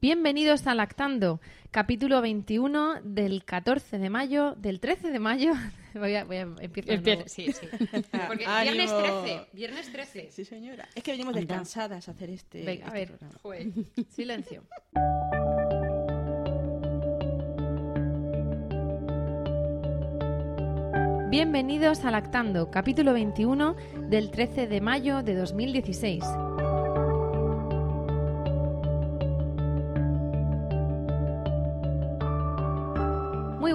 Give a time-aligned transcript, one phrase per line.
[0.00, 1.40] Bienvenidos a Lactando,
[1.72, 5.52] capítulo 21 del 14 de mayo, del 13 de mayo.
[5.94, 7.28] Voy a, voy a empiezo de Empieza, nuevo.
[7.28, 7.66] sí, sí.
[8.28, 8.74] Porque Ánimo.
[8.76, 10.28] viernes 13, viernes 13.
[10.30, 10.86] Sí, señora.
[10.94, 11.40] Es que venimos Anda.
[11.40, 13.08] descansadas a hacer este, Venga, a este ver.
[13.08, 13.38] programa.
[13.42, 13.66] Joder.
[14.08, 14.62] Silencio.
[21.30, 23.76] Bienvenidos a Lactando, capítulo 21
[24.08, 26.24] del 13 de mayo de 2016.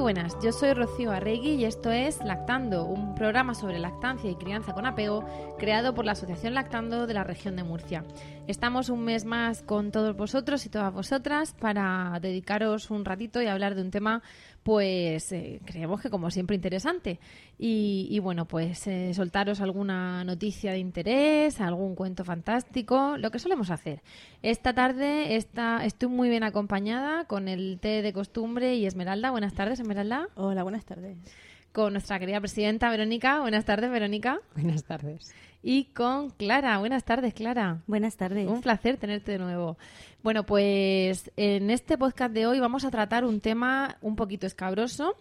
[0.04, 4.74] Buenas, yo soy Rocío Arregui y esto es Lactando, un programa sobre lactancia y crianza
[4.74, 5.26] con apego
[5.58, 8.04] creado por la Asociación Lactando de la región de Murcia.
[8.46, 13.48] Estamos un mes más con todos vosotros y todas vosotras para dedicaros un ratito y
[13.48, 14.22] hablar de un tema,
[14.64, 17.20] pues eh, creemos que como siempre interesante.
[17.60, 23.40] Y, y bueno, pues eh, soltaros alguna noticia de interés, algún cuento fantástico, lo que
[23.40, 24.02] solemos hacer.
[24.42, 29.32] Esta tarde está, estoy muy bien acompañada con el té de costumbre y Esmeralda.
[29.32, 30.28] Buenas tardes, Esmeralda.
[30.36, 31.18] Hola, buenas tardes.
[31.74, 33.40] Con nuestra querida presidenta Verónica.
[33.40, 34.40] Buenas tardes, Verónica.
[34.54, 35.34] Buenas tardes.
[35.64, 36.78] Y con Clara.
[36.78, 37.82] Buenas tardes, Clara.
[37.88, 38.48] Buenas tardes.
[38.48, 39.80] Un placer tenerte de nuevo.
[40.22, 45.16] Bueno, pues en este podcast de hoy vamos a tratar un tema un poquito escabroso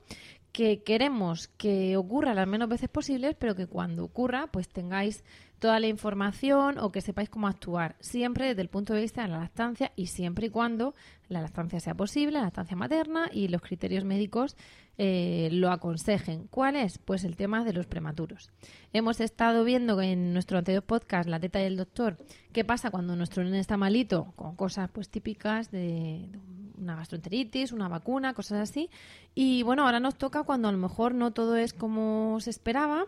[0.52, 5.24] que queremos que ocurra las menos veces posibles, pero que cuando ocurra, pues tengáis
[5.62, 9.28] toda la información o que sepáis cómo actuar, siempre desde el punto de vista de
[9.28, 10.92] la lactancia y siempre y cuando
[11.28, 14.56] la lactancia sea posible, la lactancia materna y los criterios médicos
[14.98, 16.48] eh, lo aconsejen.
[16.48, 16.98] ¿Cuál es?
[16.98, 18.50] Pues el tema de los prematuros.
[18.92, 22.18] Hemos estado viendo en nuestro anterior podcast, La teta del doctor,
[22.52, 26.38] qué pasa cuando nuestro nene está malito, con cosas pues típicas de, de
[26.82, 28.90] una gastroenteritis, una vacuna, cosas así.
[29.34, 33.06] Y bueno, ahora nos toca cuando a lo mejor no todo es como se esperaba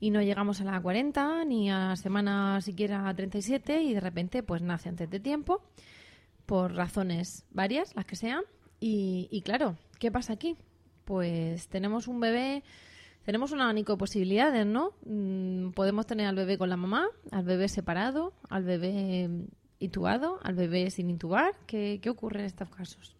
[0.00, 4.42] y no llegamos a la 40 ni a la semana siquiera 37 y de repente
[4.42, 5.62] pues nace antes de tiempo
[6.46, 8.42] por razones varias, las que sean.
[8.78, 10.56] Y, claro, ¿qué pasa aquí?
[11.04, 12.62] Pues tenemos un bebé,
[13.24, 14.92] tenemos un abanico de posibilidades, ¿no?
[15.04, 19.46] Mm, podemos tener al bebé con la mamá, al bebé separado, al bebé mm,
[19.80, 21.54] intubado, al bebé sin intubar.
[21.66, 23.15] ¿Qué, qué ocurre en estos casos?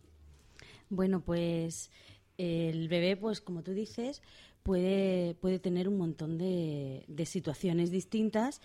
[0.88, 1.90] Bueno, pues
[2.38, 4.22] el bebé, pues como tú dices,
[4.62, 8.60] puede, puede tener un montón de, de situaciones distintas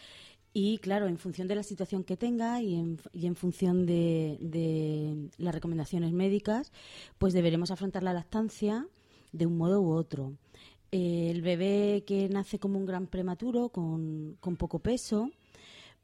[0.54, 4.38] y claro, en función de la situación que tenga y en, y en función de,
[4.42, 6.72] de las recomendaciones médicas,
[7.18, 8.88] pues deberemos afrontar la lactancia
[9.32, 10.34] de un modo u otro.
[10.92, 15.32] El bebé que nace como un gran prematuro, con, con poco peso,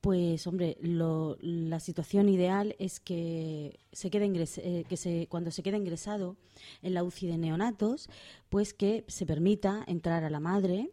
[0.07, 5.51] pues hombre, lo- la situación ideal es que se quede ingres- eh, que se, cuando
[5.51, 6.37] se queda ingresado
[6.81, 8.07] en la UCI de neonatos,
[8.47, 10.91] pues que se permita entrar a la madre,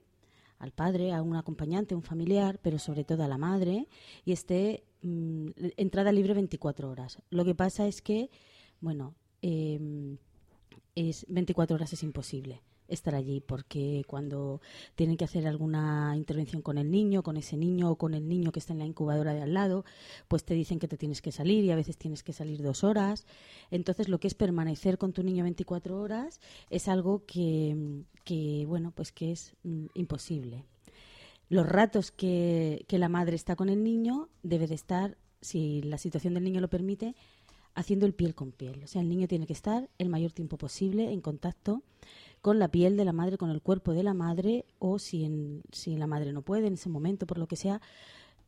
[0.59, 3.87] al padre, a un acompañante, un familiar, pero sobre todo a la madre,
[4.25, 7.19] y esté mm, entrada libre 24 horas.
[7.31, 8.31] Lo que pasa es que,
[8.81, 10.17] bueno, em,
[10.97, 14.61] es 24 horas es imposible estar allí porque cuando
[14.95, 18.53] tienen que hacer alguna intervención con el niño, con ese niño o con el niño
[18.53, 19.85] que está en la incubadora de al lado,
[20.29, 22.85] pues te dicen que te tienes que salir y a veces tienes que salir dos
[22.85, 23.27] horas.
[23.71, 26.41] Entonces, lo que es permanecer con tu niño 24 horas
[26.71, 30.65] es algo que, que bueno, pues que es mm, imposible.
[31.49, 35.99] Los ratos que, que la madre está con el niño debe de estar, si la
[35.99, 37.15] situación del niño lo permite,
[37.75, 38.83] haciendo el piel con piel.
[38.83, 41.83] O sea, el niño tiene que estar el mayor tiempo posible en contacto
[42.45, 45.63] con la piel de la madre, con el cuerpo de la madre, o si, en,
[45.73, 47.81] si la madre no puede en ese momento, por lo que sea,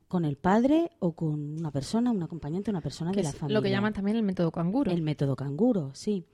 [0.06, 3.36] con el padre o con una persona, un acompañante, una persona Que de la es
[3.36, 3.58] familia.
[3.58, 4.90] lo que llaman también el método canguro.
[4.92, 6.24] El método canguro, sí.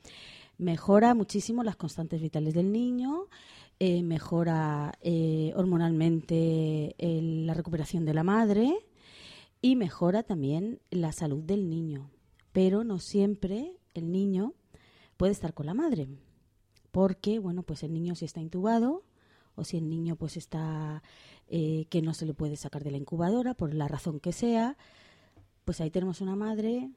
[0.58, 3.26] Mejora muchísimo las constantes vitales del niño,
[3.78, 8.74] eh, mejora eh, hormonalmente el- la recuperación de la madre
[9.60, 12.10] y mejora también la salud del niño.
[12.52, 14.52] Pero no siempre el niño
[15.16, 16.08] puede estar con la madre,
[16.92, 19.02] porque bueno, pues el niño si está intubado
[19.56, 21.02] o si el niño pues está
[21.48, 24.76] eh, que no se le puede sacar de la incubadora por la razón que sea,
[25.64, 26.90] pues ahí tenemos una madre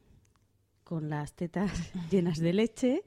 [0.83, 1.71] con las tetas
[2.12, 3.03] llenas de leche,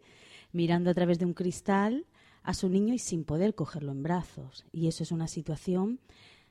[0.53, 2.07] mirando a través de un cristal
[2.43, 4.65] a su niño y sin poder cogerlo en brazos.
[4.73, 6.01] Y eso es una situación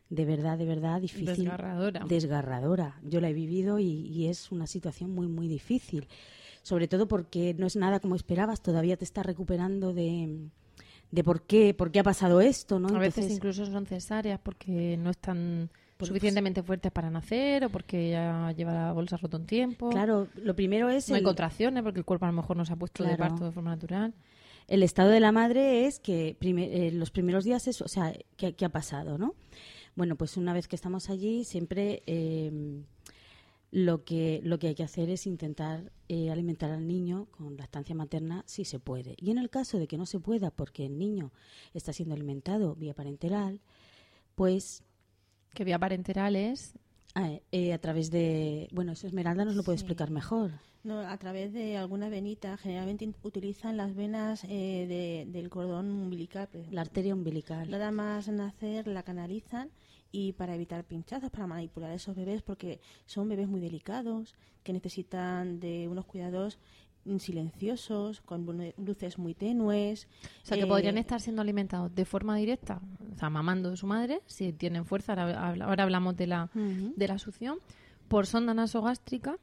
[0.10, 1.25] de verdad, de verdad difícil.
[1.25, 2.06] Desgarradora.
[2.07, 3.00] Desgarradora.
[3.04, 6.07] Yo la he vivido y, y es una situación muy, muy difícil.
[6.68, 10.50] Sobre todo porque no es nada como esperabas, todavía te estás recuperando de,
[11.12, 12.90] de por qué, por qué ha pasado esto, ¿no?
[12.94, 18.10] A veces incluso son cesáreas porque no están Pues- suficientemente fuertes para nacer o porque
[18.10, 19.90] ya lleva la bolsa rota un tiempo.
[19.92, 22.66] Claro, lo primero es No hay el, contracciones porque el cuerpo a lo mejor no
[22.66, 23.30] se ha puesto de Claro.
[23.31, 24.14] parto de forma natural.
[24.68, 28.12] el estado de la madre es que prime- eh, los primeros días es, o sea,
[28.36, 29.34] ¿qué, qué ha pasado, no?
[29.96, 32.52] Bueno, pues una vez que estamos allí, siempre eh,
[33.72, 37.94] lo que lo que hay que hacer es intentar eh, alimentar al niño con lactancia
[37.96, 39.16] materna si se puede.
[39.18, 41.31] Y en el caso de que no se pueda porque el niño
[41.74, 43.60] está siendo alimentado vía parenteral,
[44.36, 44.84] pues
[45.54, 46.74] Que vía parenteral es
[47.16, 49.84] eh, eh, a través de, bueno, eso Esmeralda nos lo puede Sí.
[49.84, 50.52] explicar mejor.
[50.84, 56.48] No, a través de alguna venita, generalmente utilizan las venas eh, de- del cordón umbilical.
[56.72, 57.69] La arteria umbilical.
[57.69, 59.69] Nada más nacer la canalizan
[60.19, 64.34] y para evitar pinchazos, para manipular a esos bebés, porque son bebés muy delicados,
[64.64, 66.58] que necesitan de unos cuidados
[67.19, 70.08] silenciosos, con lu- luces muy tenues.
[70.44, 72.81] O sea, que Eh, podrían estar siendo alimentados de forma directa,
[73.14, 76.50] o sea, mamando de su madre, si tienen fuerza, ahora, habla- ahora hablamos de la,
[76.96, 77.60] de la succión,
[78.08, 79.38] por sonda nasogástrica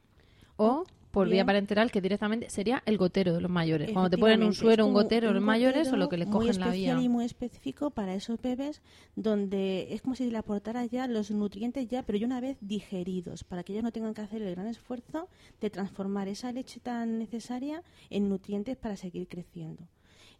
[0.57, 0.83] o
[1.15, 1.45] por vía bien.
[1.47, 3.91] parenteral, que directamente sería el gotero de los mayores.
[3.91, 6.59] Cuando te ponen un suero, un gotero, los mayores, o lo que le muy cogen
[6.59, 7.01] la vía.
[7.01, 8.81] y muy específico para esos bebés,
[9.15, 13.43] donde es como si le aportara ya los nutrientes ya, pero ya una vez digeridos,
[13.43, 15.27] para que ellos no tengan que hacer el gran esfuerzo
[15.61, 19.87] de transformar esa leche tan necesaria en nutrientes para seguir creciendo.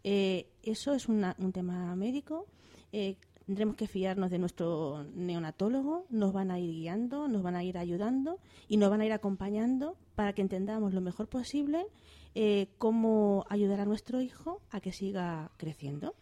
[0.04, 2.46] Eh, eso es una- un tema médico.
[2.92, 7.62] Eh, tendremos que fiarnos de nuestro neonatólogo, nos van a ir guiando, nos van a
[7.62, 11.86] ir ayudando y nos van a ir acompañando para que entendamos lo mejor posible
[12.34, 16.16] eh, cómo ayudar a nuestro hijo a que siga creciendo.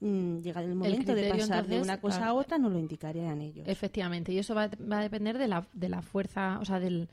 [0.00, 2.36] Mm, Llega el momento de criterio, pasar de una cosa a claro.
[2.36, 3.66] otra, nos lo indicarían ellos.
[3.66, 7.08] Efectivamente, y eso va, va a depender de la, de la fuerza, o sea, del,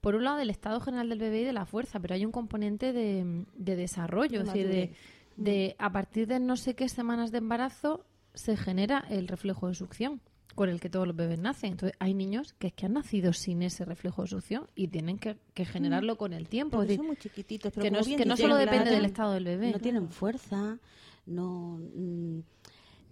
[0.00, 2.30] por un lado del estado general del bebé y de la fuerza, pero hay un
[2.30, 4.94] componente de, de desarrollo, De es decir, de,
[5.36, 8.04] de a partir de no sé qué semanas de embarazo
[8.38, 10.20] se genera el reflejo de succión
[10.54, 11.72] con el que todos los bebés nacen.
[11.72, 15.18] Entonces, hay niños que es que han nacido sin ese reflejo de succión y tienen
[15.18, 16.78] que, que generarlo con el tiempo.
[16.78, 19.70] Porque son muy chiquititos, pero que no, que no solo depende del estado del bebé.
[19.72, 20.78] no tienen fuerza,
[21.26, 22.38] no mm,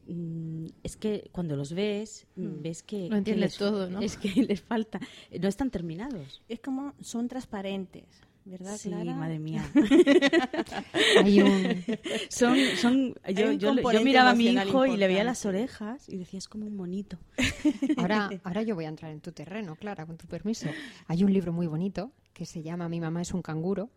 [0.09, 4.01] mm, es que cuando los ves mm, ves que Lo entiendes que les- todo, ¿no?
[4.01, 4.99] Es que les falta,
[5.41, 6.43] no están terminados.
[6.49, 8.07] Es como son transparentes,
[8.47, 9.15] ¿verdad, Sí, Clara?
[9.15, 9.65] madre mía.
[11.23, 11.83] Hay un,
[12.29, 16.17] Son, son, yo, un yo, miraba a mi hijo y le veía las orejas y
[16.17, 17.19] decía, es como un monito.
[17.99, 20.69] Ahora, ahora yo voy a entrar en tu terreno, Clara, con tu permiso.
[21.09, 23.91] Hay un libro muy bonito que se llama Mi mamá es un canguro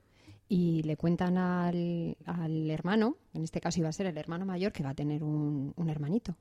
[0.47, 4.71] y le cuentan al, al hermano, en este caso iba a ser el hermano mayor,
[4.71, 6.35] que va a tener un, un hermanito.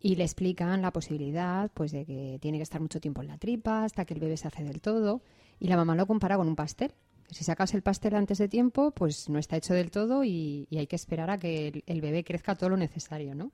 [0.00, 3.38] Y le explican la posibilidad pues de que tiene que estar mucho tiempo en la
[3.38, 5.22] tripa hasta que el bebé se hace del todo.
[5.58, 6.92] Y la mamá lo compara con un pastel.
[7.30, 10.78] Si sacas el pastel antes de tiempo, pues no está hecho del todo y, y
[10.78, 13.52] hay que esperar a que el, el bebé crezca todo lo necesario, ¿no?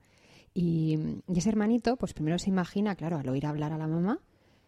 [0.53, 4.21] Y, y ese hermanito, pues primero se imagina, claro, al oír hablar a la mamá,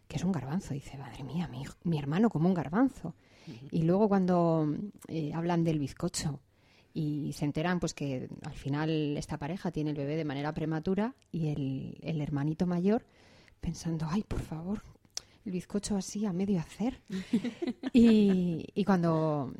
[0.06, 0.74] que es un garbanzo.
[0.74, 3.14] Dice, madre mía, mi, mi hermano como un garbanzo.
[3.70, 4.66] Y luego cuando
[5.08, 6.40] eh, hablan del bizcocho
[6.92, 11.14] y se enteran pues que al final esta pareja tiene el bebé de manera prematura
[11.32, 13.06] y el, el hermanito mayor
[13.60, 14.82] pensando, ay, por favor,
[15.48, 17.00] el bizcocho así a medio hacer.
[17.92, 19.52] y, cuando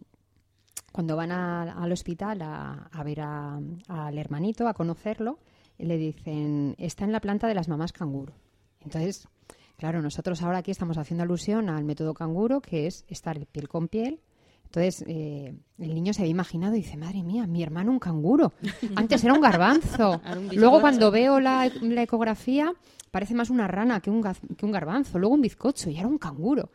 [0.92, 5.38] cuando van al hospital a, a ver al hermanito, a conocerlo,
[5.78, 8.34] le dicen, está en la planta de las mamás canguro.
[8.80, 9.28] Entonces,
[9.76, 13.88] claro, nosotros ahora aquí estamos haciendo alusión al método canguro, que es estar piel con
[13.88, 14.20] piel.
[14.68, 18.52] Entonces, eh, el niño se había imaginado y dice, madre mía, mi hermano un canguro.
[18.96, 20.20] Antes era un garbanzo.
[20.52, 22.74] Luego, cuando veo la, la ecografía,
[23.10, 25.18] parece más una rana que un, que un garbanzo.
[25.18, 26.68] Luego un bizcocho y era un canguro.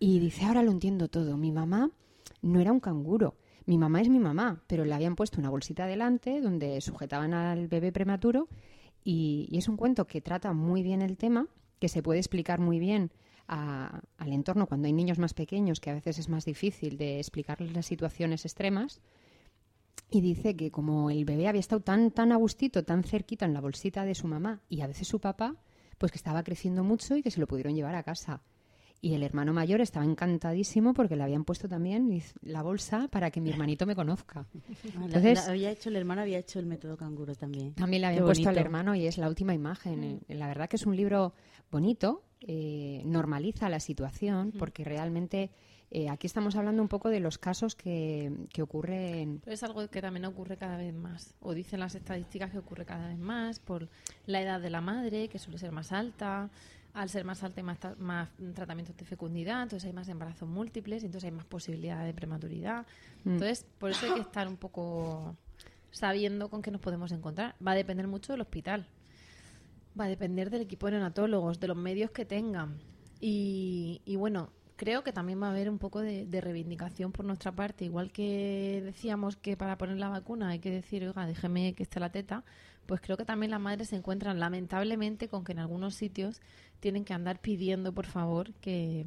[0.00, 1.36] Y dice, ahora lo entiendo todo.
[1.36, 1.90] Mi mamá
[2.42, 3.36] no era un canguro.
[3.66, 7.68] Mi mamá es mi mamá, pero le habían puesto una bolsita delante donde sujetaban al
[7.68, 8.48] bebé prematuro
[9.04, 11.46] y, y es un cuento que trata muy bien el tema,
[11.78, 13.12] que se puede explicar muy bien
[13.54, 17.18] a- al entorno cuando hay niños más pequeños, que a veces es más difícil de
[17.18, 19.00] explicarles las situaciones extremas.
[20.10, 23.54] Y dice que como el bebé había estado tan, tan a gustito, tan cerquita en
[23.54, 25.56] la bolsita de su mamá y a veces su papá,
[25.98, 28.42] pues que estaba creciendo mucho y que se lo pudieron llevar a casa.
[29.04, 33.40] Y el hermano mayor estaba encantadísimo porque le habían puesto también la bolsa para que
[33.40, 34.46] mi hermanito me conozca.
[34.54, 37.74] Ah, la- Entonces- la había hecho, el hermano había hecho el método canguro también.
[37.74, 40.20] También le habían puesto al hermano y es la última imagen.
[40.28, 41.32] Eh, La verdad que es un libro
[41.70, 45.50] bonito, eh, normaliza la situación porque realmente
[45.90, 49.40] eh, aquí estamos hablando un poco de los casos que, que ocurren.
[49.44, 51.34] Pero es algo que también ocurre cada vez más.
[51.40, 53.88] O dicen las estadísticas que ocurre cada vez más por
[54.26, 56.48] la edad de la madre, que suele ser más alta,
[56.94, 60.48] al ser más alta hay más, ta- más tratamientos de fecundidad, entonces hay más embarazos
[60.48, 62.86] múltiples, entonces hay más posibilidad de prematuridad.
[63.24, 65.36] Entonces, por eso hay que estar un poco
[65.90, 67.54] sabiendo con qué nos podemos encontrar.
[67.66, 68.86] Va a depender mucho del hospital.
[69.98, 72.78] Va a depender del equipo de neonatólogos, de los medios que tengan.
[73.20, 74.50] Y, y bueno,
[74.82, 77.84] creo que también va a haber un poco de, reivindicación por nuestra parte.
[77.84, 82.00] Igual que decíamos que para poner la vacuna hay que decir, oiga, déjeme que esté
[82.00, 82.42] la teta,
[82.86, 86.40] pues creo que también las madres se encuentran lamentablemente con que en algunos sitios
[86.80, 89.06] tienen que andar pidiendo, por favor, que,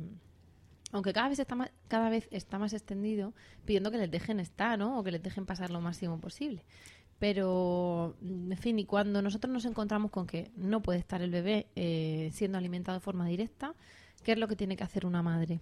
[0.94, 3.34] aunque cada vez está más, cada vez está más extendido,
[3.66, 4.98] pidiendo que les dejen estar, ¿no?
[4.98, 6.64] O que les dejen pasar lo máximo posible.
[7.20, 11.32] Pero, mm, en fin, y cuando nosotros nos encontramos con que no puede estar el
[11.32, 13.74] bebé eh, siendo alimentado de forma directa,
[14.24, 15.62] ¿qué es lo que tiene que hacer una madre?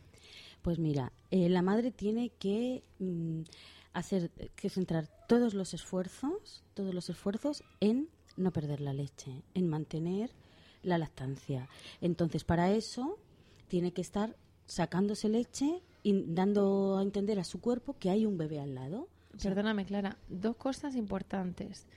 [0.62, 3.42] Pues mira, eh, la madre tiene que mm,
[3.94, 9.68] hacer, que centrar todos los esfuerzos, todos los esfuerzos en no perder la leche, en
[9.68, 10.32] mantener
[10.82, 11.70] la lactancia.
[12.02, 13.18] Entonces, para eso
[13.68, 18.38] tiene que estar sacándose leche y dando a entender a su cuerpo que hay un
[18.38, 19.08] bebé al lado.
[19.42, 21.88] Perdóname, Clara, dos cosas importantes.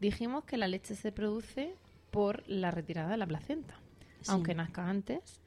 [0.00, 1.74] Dijimos que la leche se produce
[2.10, 3.74] por la retirada de la placenta.
[4.20, 4.30] Sí.
[4.30, 5.40] Aunque nazca antes,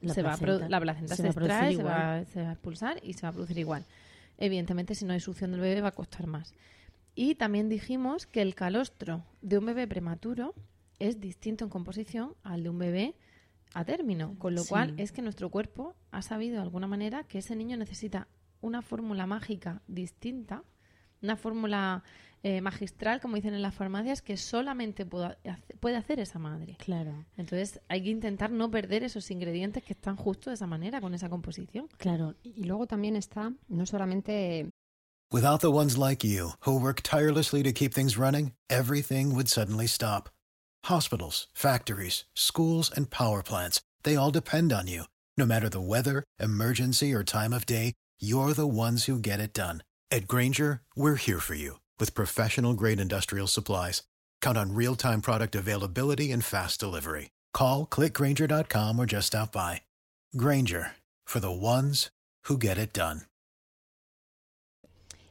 [0.00, 3.00] La se va a placenta la placenta se, extrae, se va, se va a expulsar
[3.02, 3.84] y se va a producir igual.
[4.38, 6.54] Evidentemente, si no hay succión del bebé, va a costar más.
[7.14, 10.54] Y también dijimos que el calostro de un bebé prematuro
[10.98, 13.14] es distinto en composición al de un bebé
[13.74, 14.68] a término, con lo Sí.
[14.68, 18.28] cual es que nuestro cuerpo ha sabido de alguna manera que ese niño necesita
[18.60, 20.62] una fórmula mágica distinta,
[21.22, 22.02] una fórmula
[22.44, 26.76] eh, magistral, como dicen en las farmacias, que solamente pueda hace- puede hacer esa madre.
[26.84, 31.00] Claro, Entonces hay que intentar no perder esos ingredientes que están justo de esa manera,
[31.00, 31.86] con esa composición.
[31.98, 32.34] claro.
[32.42, 34.68] Y y luego también está, no solamente
[35.32, 39.86] Without the ones like you, who work tirelessly to keep things running, everything would suddenly
[39.86, 40.28] stop.
[40.84, 45.04] Hospitals, factories, schools, and power plants, they all depend on you.
[45.38, 49.54] No matter the weather, emergency, or time of day, you're the ones who get it
[49.54, 49.82] done.
[50.12, 54.02] At Granger, we're here for you with professional grade industrial supplies.
[54.42, 57.30] Count on real time product availability and fast delivery.
[57.54, 59.80] Call clickgranger.com or just stop by.
[60.36, 60.92] Granger
[61.24, 62.10] for the ones
[62.46, 63.22] who get it done.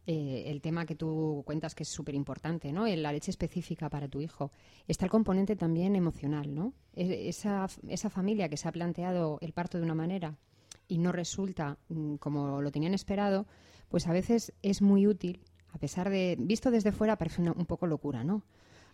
[0.08, 2.88] eh, el tema que tú cuentas que es súper importante, ¿no?
[2.88, 4.52] La leche específica para tu hijo.
[4.88, 6.74] Está el componente también emocional, ¿no?
[6.94, 10.40] Esa, esa familia que se ha planteado el parto de una manera
[10.88, 13.46] y no resulta mm, como lo tenían esperado,
[13.92, 15.42] pues a veces es muy útil,
[15.74, 18.42] a pesar de, visto desde fuera parece una- un poco locura, ¿no?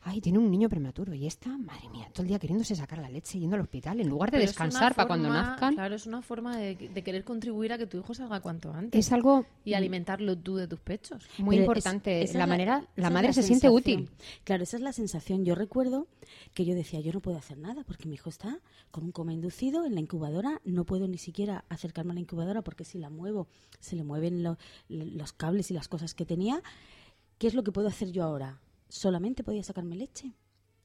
[0.10, 3.10] Ay, tiene un niño prematuro y esta, madre mía, todo el día queriéndose sacar la
[3.10, 5.74] leche yendo al hospital en lugar de Pero es descansar para cuando nazcan.
[5.74, 9.06] Claro, es una forma de, de querer contribuir a que tu hijo salga cuanto antes.
[9.06, 11.28] Es algo Y alimentarlo tú de tus pechos.
[11.40, 12.22] muy Pero es- importante.
[12.22, 14.10] esa la es manera, la es madre se siente útil.
[14.46, 15.44] Claro, esa es la sensación.
[15.44, 16.08] Yo recuerdo
[16.54, 18.60] que yo decía, yo no puedo hacer nada porque mi hijo está
[18.92, 22.62] con un coma inducido en la incubadora, no puedo ni siquiera acercarme a la incubadora
[22.62, 23.48] porque si la muevo
[23.82, 26.64] se le mueven lo- los cables y las cosas que tenía.
[27.40, 28.60] ¿Qué es lo que puedo hacer yo ahora?
[28.90, 30.34] Solamente podía sacarme leche.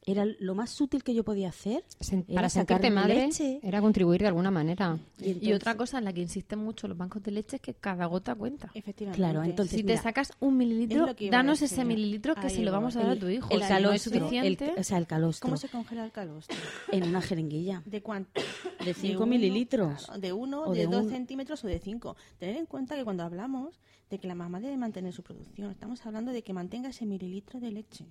[0.04, 1.84] Era lo más útil que yo podía hacer.
[2.00, 3.60] Sen- para sentirte sacarme madre leche.
[3.62, 4.98] era contribuir de alguna manera.
[5.20, 7.74] Y, entonces- otra cosa en la que insisten mucho los bancos de leche es que
[7.74, 8.68] cada gota cuenta.
[8.74, 9.16] Efectivamente.
[9.16, 11.78] Claro, entonces- Si mira, te sacas un mililitro, es danos decir.
[11.78, 13.48] ese mililitro que Ahí se lo vamos a dar a tu hijo.
[13.52, 16.58] el no calostro, el- suficiente, o sea, el calostro ¿Cómo se congela el calostro?
[16.90, 18.42] en una jeringuilla ¿De cuánto?
[18.84, 20.04] De 5 uno, mililitros.
[20.06, 22.16] claro, de uno, O de, de dos un- centímetros o de cinco.
[22.38, 26.04] Tener en cuenta que cuando hablamos de que la mamá debe mantener su producción, estamos
[26.06, 28.06] hablando de que mantenga ese mililitro de leche.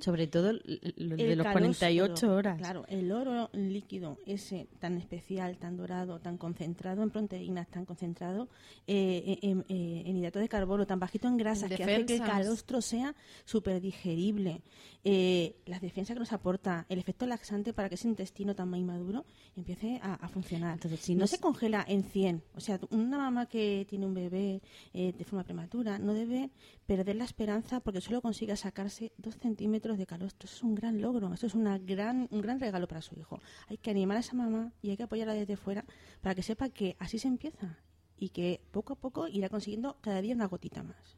[0.00, 0.60] Sobre todo de
[0.94, 2.58] El los calostro, 48 horas.
[2.58, 8.48] Claro, el oro líquido, ese tan especial, tan dorado, tan concentrado en proteínas, tan concentrado
[8.86, 12.20] eh, en, en- en hidrato de carbono, tan bajito en grasas, que hace que el
[12.44, 13.14] calostro sea
[13.44, 14.62] súper digerible.
[15.04, 19.24] Eh, las defensas que nos aporta, el efecto laxante para que ese intestino tan inmaduro
[19.56, 20.74] empiece a, a funcionar.
[20.74, 22.42] Entonces, si no, no se se- congela en 100.
[22.56, 24.60] O sea, una mamá que tiene un bebé
[24.92, 26.50] eh, de forma prematura no debe
[26.86, 30.46] perder la esperanza porque solo consiga sacarse dos centímetros de calostro.
[30.46, 33.40] Eso es un gran logro, eso es una gran, un gran regalo para su hijo.
[33.68, 35.84] Hay que animar a esa mamá y hay que apoyarla desde fuera
[36.20, 37.78] para que sepa que así se empieza
[38.16, 41.16] y que poco a poco irá consiguiendo cada día una gotita más.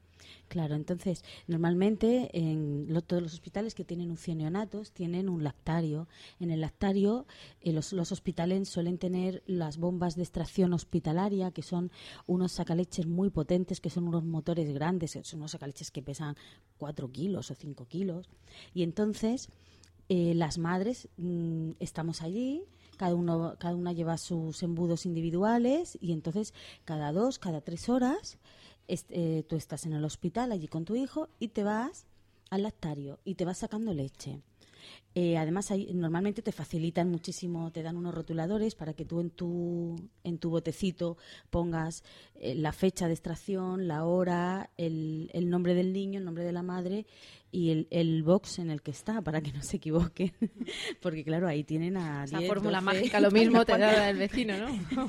[0.48, 6.08] Claro, entonces, normalmente en todos los hospitales que tienen neonatos tienen un lactario.
[6.40, 7.26] En el lactario,
[7.60, 11.90] eh, los, los hospitales suelen tener las bombas de extracción hospitalaria, que son
[12.26, 16.36] unos sacaleches muy potentes, que son unos motores grandes, son unos sacaleches que pesan
[16.78, 18.28] 4 kilos o 5 kilos.
[18.74, 19.50] Y entonces,
[20.08, 22.64] eh, las madres mm, estamos allí,
[22.96, 28.38] cada, uno, cada una lleva sus embudos individuales y entonces cada dos, cada tres horas
[28.88, 32.06] est- eh, tú estás en el hospital allí con tu hijo y te vas
[32.50, 34.40] al lactario y te vas sacando leche.
[35.14, 39.30] Eh, además, hay, normalmente te facilitan muchísimo, te dan unos rotuladores para que tú en
[39.30, 41.16] tu, en tu botecito
[41.50, 42.04] pongas
[42.36, 46.52] eh, la fecha de extracción, la hora, el, el nombre del niño, el nombre de
[46.52, 47.06] la madre
[47.50, 50.32] y el, el box en el que está, para que no se equivoquen.
[51.00, 52.24] Porque, claro, ahí tienen a.
[52.26, 52.84] 10, fórmula 12.
[52.84, 55.08] mágica, lo mismo te da el vecino, ¿no?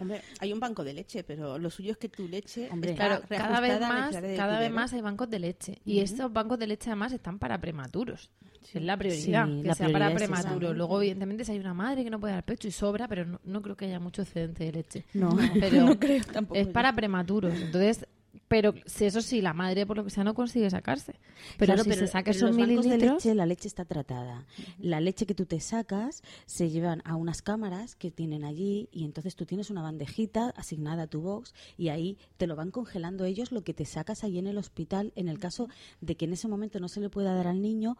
[0.00, 3.20] Hombre, hay un banco de leche, pero lo suyo es que tu leche Hombre, está
[3.20, 5.78] Claro, cada vez la más, cada vez más hay bancos de leche.
[5.84, 8.30] Y estos bancos de leche además están para prematuros.
[8.72, 10.70] Es la prioridad, Sí, que la sea para prioridad prematuros.
[10.72, 10.76] ¿no?
[10.76, 13.40] Luego, evidentemente, si hay una madre que no puede dar pecho y sobra, pero no,
[13.44, 15.04] no creo que haya mucho excedente de leche.
[15.14, 16.60] No, Pero no creo tampoco.
[16.60, 16.72] es yo.
[16.72, 17.54] para prematuros.
[17.54, 18.06] Entonces,
[18.48, 21.14] pero si eso sí, la madre por lo que sea no consigue sacarse.
[21.58, 24.46] Pero Claro, si se saca esos de mililitros, leche, la leche está tratada.
[24.78, 29.04] La leche que tú te sacas se llevan a unas cámaras que tienen allí y
[29.04, 33.24] entonces tú tienes una bandejita asignada a tu box y ahí te lo van congelando
[33.24, 35.68] ellos lo que te sacas ahí en el hospital en el caso
[36.00, 37.96] de que en ese momento no se le pueda dar al niño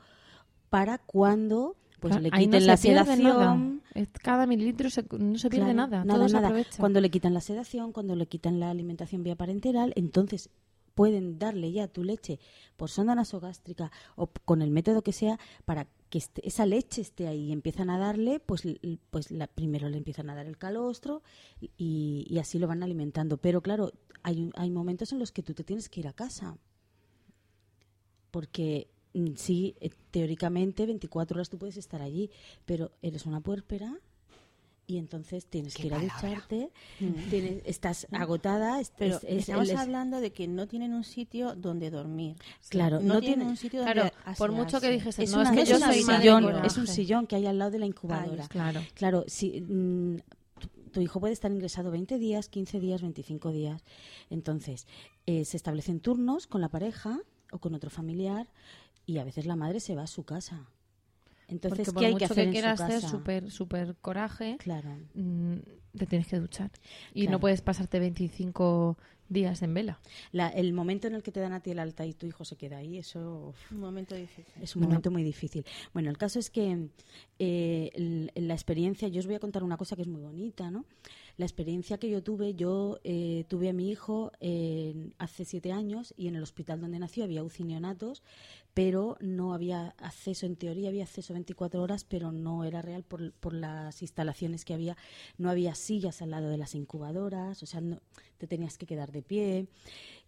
[0.68, 3.83] para cuando pues claro, le no quiten se la sedación.
[4.23, 6.49] Cada mililitro se- no se pierde Claro, nada, nada, todo se nada.
[6.49, 6.78] aprovecha.
[6.78, 10.50] Cuando le quitan la sedación, cuando le quitan la alimentación vía parenteral, entonces
[10.95, 12.38] pueden darle ya tu leche
[12.76, 17.28] por sonda nasogástrica o con el método que sea para que este- esa leche esté
[17.28, 18.62] ahí y empiezan a darle, pues,
[19.11, 21.23] pues la, primero le empiezan a dar el calostro
[21.78, 23.37] y, y así lo van alimentando.
[23.38, 23.92] Pero claro,
[24.25, 26.57] hay, hay momentos en los que tú te tienes que ir a casa.
[28.30, 28.88] Porque
[29.37, 32.31] sí, eh, teóricamente 24 horas tú puedes estar allí,
[32.67, 33.99] pero eres una puérpera
[34.87, 36.71] y entonces tienes que ir a ducharte,
[37.31, 41.05] tienes- estás agotada, es- Pero es- es- estamos es- hablando de que no tienen un
[41.05, 42.35] sitio donde dormir.
[42.71, 45.40] Claro, no, no tienen tiene- un sitio Claro, donde por mucho que dijese, es, no,
[45.43, 47.79] una- es que es yo soy sillón, es un sillón que hay al lado de
[47.79, 48.49] la incubadora.
[48.49, 48.81] Claro.
[48.95, 50.17] Claro, si mm,
[50.59, 53.85] tu, tu hijo puede estar ingresado 20 días, 15 días, 25 días.
[54.29, 54.88] Entonces,
[55.26, 57.21] eh, se establecen turnos con la pareja
[57.52, 58.49] o con otro familiar
[59.11, 60.67] y a veces la madre se va a su casa.
[61.49, 64.57] Entonces, Porque ¿qué por hay mucho que hacer en su quieras hacer súper, súper coraje,
[64.61, 64.90] Claro.
[65.14, 65.55] mm,
[65.99, 66.71] te tienes que duchar.
[67.12, 67.33] Y Claro.
[67.33, 68.97] no puedes pasarte 25
[69.29, 69.99] días en vela.
[70.33, 72.45] La- el momento en el que te dan a ti el alta y tu hijo
[72.45, 74.55] se queda ahí, eso uf, Un momento difícil.
[74.62, 75.64] es un momento muy difícil.
[75.92, 76.88] Bueno, el caso es que
[77.40, 80.85] eh, la experiencia, yo os voy a contar una cosa que es muy bonita, ¿no?
[81.37, 86.12] La experiencia que yo tuve, yo eh, tuve a mi hijo eh, hace siete años
[86.16, 88.23] y en el hospital donde nació había UCI neonatos,
[88.75, 93.33] pero no había acceso, en teoría había acceso 24 horas, pero no era real por,
[93.33, 94.97] por las instalaciones que había.
[95.38, 98.01] No había sillas al lado de las incubadoras, o sea, no,
[98.38, 99.66] te tenías que quedar de pie.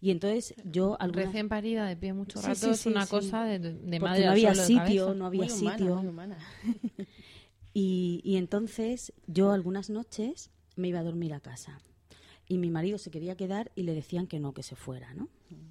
[0.01, 0.97] Y entonces yo...
[0.99, 3.11] algunas- Recién parida, de pie mucho Sí, rato, sí, es sí, una sí.
[3.11, 5.95] cosa de, de madre no había sitio, no había Muy humana, sitio.
[5.97, 6.37] muy humana.
[7.75, 11.79] Y, y entonces yo algunas noches me iba a dormir a casa.
[12.47, 15.29] Y mi marido se quería quedar y le decían que no, que se fuera, ¿no?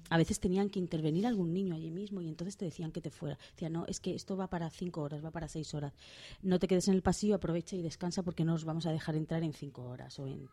[0.09, 3.11] A veces tenían que intervenir algún niño allí mismo y entonces te decían que te
[3.11, 3.37] fuera.
[3.51, 5.93] Decían, no, es que esto va para cinco horas, va para seis horas.
[6.41, 9.15] No te quedes en el pasillo, aprovecha y descansa porque no os vamos a dejar
[9.15, 10.49] entrar en cinco horas o en...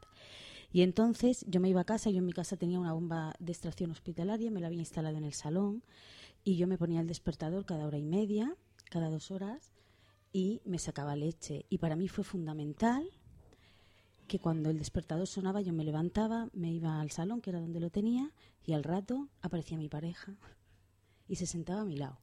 [0.73, 3.53] Y entonces yo me iba a casa, yo en mi casa tenía una bomba de
[3.53, 5.83] extracción hospitalaria, me la había instalado en el salón
[6.45, 8.55] y yo me ponía el despertador cada hora y media,
[8.89, 9.73] cada dos horas,
[10.33, 11.67] y me sacaba leche.
[11.71, 13.11] Y para mí fue fundamental
[14.31, 17.81] que cuando el despertador sonaba yo me levantaba, me iba al salón, que era donde
[17.81, 18.31] lo tenía,
[18.65, 20.37] y al rato aparecía mi pareja
[21.27, 22.17] y se sentaba a mi lado.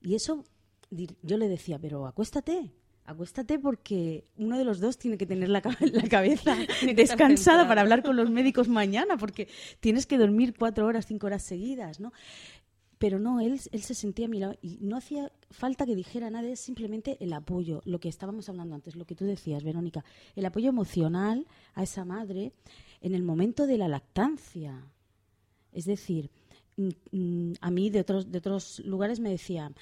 [0.00, 0.42] Y eso
[0.90, 2.72] yo le decía, pero acuéstate,
[3.04, 6.56] acuéstate porque uno de los dos tiene que tener la, la cabeza
[6.96, 9.48] descansada para hablar con los médicos mañana, porque
[9.80, 12.10] tienes que dormir cuatro horas, cinco horas seguidas, ¿no?
[13.00, 16.28] Pero no, él, él se sentía a mi lado y no hacía falta que dijera
[16.28, 20.04] nada, es simplemente el apoyo, lo que estábamos hablando antes, lo que tú decías, Verónica,
[20.36, 22.52] el apoyo emocional a esa madre
[23.00, 24.84] en el momento de la lactancia.
[25.72, 26.30] Es decir,
[26.76, 29.74] mm, mm, a mí de otros, de otros lugares me decían,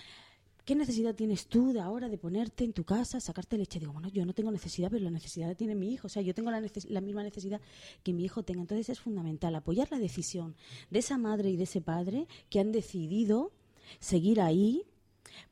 [0.69, 3.81] ¿qué necesidad tienes tú de ahora de ponerte en tu casa, sacarte leche?
[3.81, 6.09] Digo, bueno, yo no tengo necesidad, pero la necesidad tiene mi hijo.
[6.09, 6.61] O sea, yo tengo la,
[7.01, 7.63] misma necesidad
[8.03, 8.61] que mi hijo tenga.
[8.61, 10.57] Entonces es fundamental apoyar la decisión
[10.91, 13.51] de esa madre y de ese padre que han decidido
[13.99, 14.83] seguir ahí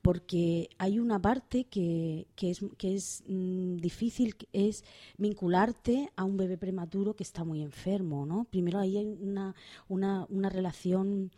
[0.02, 4.84] porque hay una parte que, es, mm, difícil, es
[5.16, 8.44] vincularte a un bebé prematuro que está muy enfermo, ¿no?
[8.50, 9.06] Primero ahí hay
[9.88, 11.30] una relación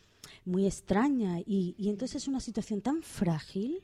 [0.45, 3.83] muy extraña y, y entonces es una situación tan frágil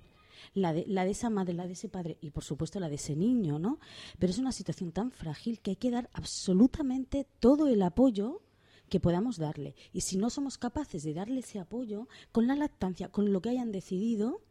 [0.53, 2.97] la de, la de esa madre, la de ese padre y por supuesto la de
[2.97, 3.79] ese niño, ¿no?
[4.18, 8.42] Pero es una situación tan frágil que hay que dar absolutamente todo el apoyo
[8.88, 9.75] que podamos darle.
[9.92, 13.49] Y si no somos capaces de darle ese apoyo, con la lactancia, con lo que
[13.49, 14.42] hayan decidido,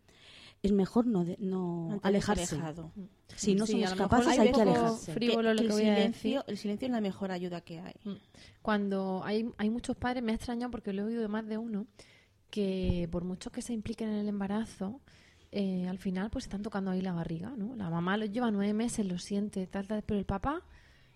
[0.63, 2.55] es mejor no, de- no alejarse.
[2.55, 2.91] alejado.
[3.35, 5.13] Si no Sí, somos capaces, hay hay que alejarse.
[5.13, 6.43] frívolo lo el que voy a silencio, decir.
[6.47, 7.93] El silencio es la mejor ayuda que hay.
[8.61, 11.57] Cuando hay, hay muchos padres, me ha extrañado porque lo he oído de más de
[11.57, 11.85] uno,
[12.49, 15.01] que por mucho que se impliquen en el embarazo,
[15.51, 17.75] eh, al final pues están tocando ahí la barriga, ¿no?
[17.75, 20.61] La mamá lo lleva nueve meses, lo siente, tal, tal, pero el papá,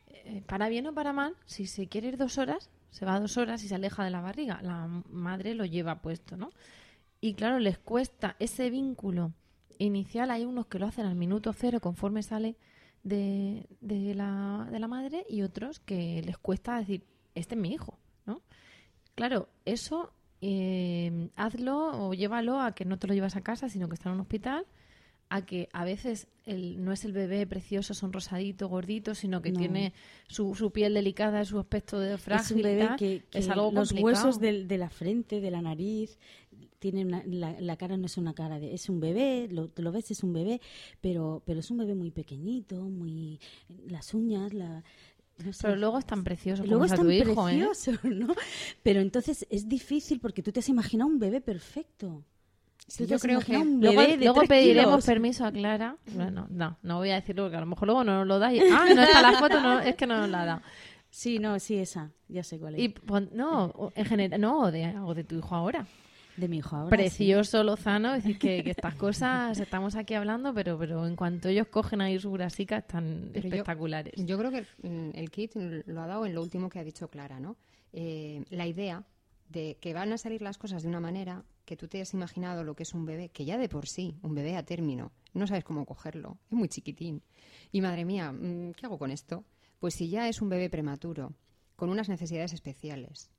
[0.07, 3.37] eh, para bien o para mal, si se quiere ir dos horas, se va dos
[3.37, 4.59] horas y se aleja de la barriga.
[4.61, 6.49] La madre lo lleva puesto, ¿no?
[7.21, 9.33] Y claro, les cuesta ese vínculo
[9.79, 10.31] inicial.
[10.31, 12.55] Hay unos que lo hacen al minuto cero conforme sale
[13.03, 17.03] de, de, la, de la madre y otros que les cuesta decir,
[17.35, 18.41] este es mi hijo, ¿no?
[19.15, 23.87] Claro, eso eh, hazlo o llévalo a que no te lo llevas a casa, sino
[23.87, 24.65] que está en un hospital,
[25.29, 29.51] a que a veces el, no es el bebé precioso, son rosadito, gordito, sino que
[29.51, 29.59] No.
[29.59, 29.93] tiene
[30.27, 32.45] su, su piel delicada, su aspecto de frágil.
[32.45, 34.05] es un bebé que, que es algo los complicado.
[34.05, 36.17] huesos del- de la frente, de la nariz,
[36.79, 39.91] tiene una- la, la cara no es una cara de es un bebé, lo, lo
[39.91, 40.61] ves es un bebé,
[41.01, 43.39] pero pero es un bebé muy pequeñito, muy
[43.87, 44.83] las uñas, la
[45.43, 45.59] no sé.
[45.63, 47.53] Pero luego es tan precioso Luego como es tan tu hijo, ¿eh?
[47.67, 48.33] precioso, ¿no?
[48.83, 52.23] Pero entonces es difícil porque tú te has imaginado un bebé perfecto.
[52.87, 55.05] Sí, yo creo que- Luego, pediremos kilos.
[55.05, 55.97] permiso a Clara.
[56.13, 58.53] Bueno, no, no voy a decirlo porque a lo mejor luego no nos lo da.
[58.53, 60.61] y- ah, no está la foto, no, es que no nos la dado.
[61.09, 62.81] Sí, no, sí, esa, ya sé cuál es.
[62.81, 62.95] Y
[63.33, 65.85] no, en general, no, o de, o de tu hijo ahora.
[66.37, 66.95] De mi hijo ahora.
[66.95, 71.49] Precioso, Lozano, es decir, que, que estas cosas estamos aquí hablando, pero, pero en cuanto
[71.49, 74.13] ellos cogen ahí su grasica están Pero espectaculares.
[74.17, 77.09] Yo creo que el, el kit lo ha dado en lo último que ha dicho
[77.09, 77.57] Clara, ¿no?
[77.93, 79.03] Eh, la idea
[79.49, 82.63] de que van a salir las cosas de una manera que tú te has imaginado
[82.63, 85.47] lo que es un bebé, que ya de por sí, un bebé a término, no
[85.47, 87.23] sabes cómo cogerlo, es muy chiquitín.
[87.71, 89.45] Y madre mía, mm, ¿qué hago con esto?
[89.79, 91.33] Pues si ya es un bebé prematuro,
[91.75, 93.29] con unas necesidades especiales,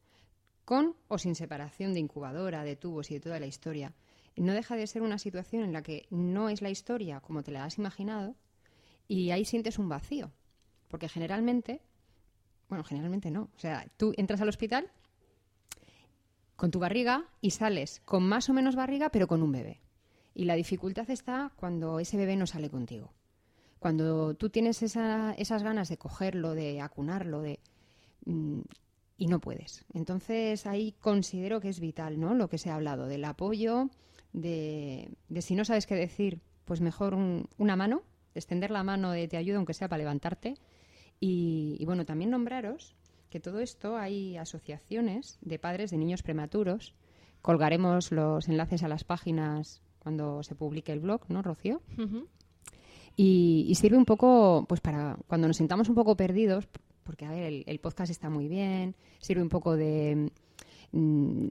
[0.68, 3.94] con o sin separación de incubadora, de tubos y de toda la historia,
[4.36, 7.52] no deja de ser una situación en la que no es la historia como te
[7.52, 8.34] la has imaginado
[9.08, 10.30] y ahí sientes un vacío.
[10.88, 11.80] Porque generalmente,
[12.68, 13.48] bueno, generalmente no.
[13.56, 14.90] O sea, tú entras al hospital
[16.54, 19.80] con tu barriga y sales con más o menos barriga, pero con un bebé.
[20.34, 23.14] Y la dificultad está cuando ese bebé no sale contigo.
[23.78, 27.58] Cuando tú tienes esa- esas ganas de cogerlo, de acunarlo, de
[28.26, 28.60] mm,
[29.18, 29.84] y no puedes.
[29.92, 32.34] Entonces ahí considero que es vital, ¿no?
[32.34, 33.90] Lo que se ha hablado del apoyo,
[34.32, 38.02] de, de si no sabes qué decir, pues mejor un- una mano,
[38.34, 40.54] extender la mano de te ayuda aunque sea para levantarte.
[41.20, 42.94] Y, y bueno, también nombraros
[43.28, 46.94] que todo esto hay asociaciones de padres de niños prematuros.
[47.42, 51.82] Colgaremos los enlaces a las páginas cuando se publique el blog, ¿no, Rocío?
[53.16, 56.68] Y, y sirve un poco, pues para cuando nos sintamos un poco perdidos,
[57.08, 60.30] porque a ver, el, el podcast está muy bien, sirve un poco de,
[60.92, 61.46] mm,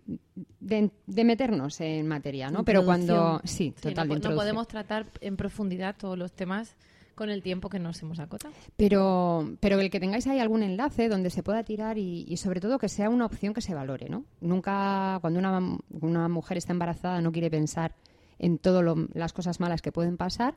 [0.59, 2.63] de, de meternos en materia, ¿no?
[2.63, 3.41] Pero cuando...
[3.43, 6.75] Sí, Sí, total, no, de podemos tratar en profundidad todos los temas
[7.15, 8.53] con el tiempo que nos hemos acotado.
[8.75, 12.61] Pero, pero el que tengáis ahí algún enlace donde se pueda tirar y, y sobre
[12.61, 14.25] todo que sea una opción que se valore, ¿no?
[14.41, 17.95] Nunca, cuando una, una mujer está embarazada, no quiere pensar
[18.37, 20.53] en todas las cosas malas que pueden pasar,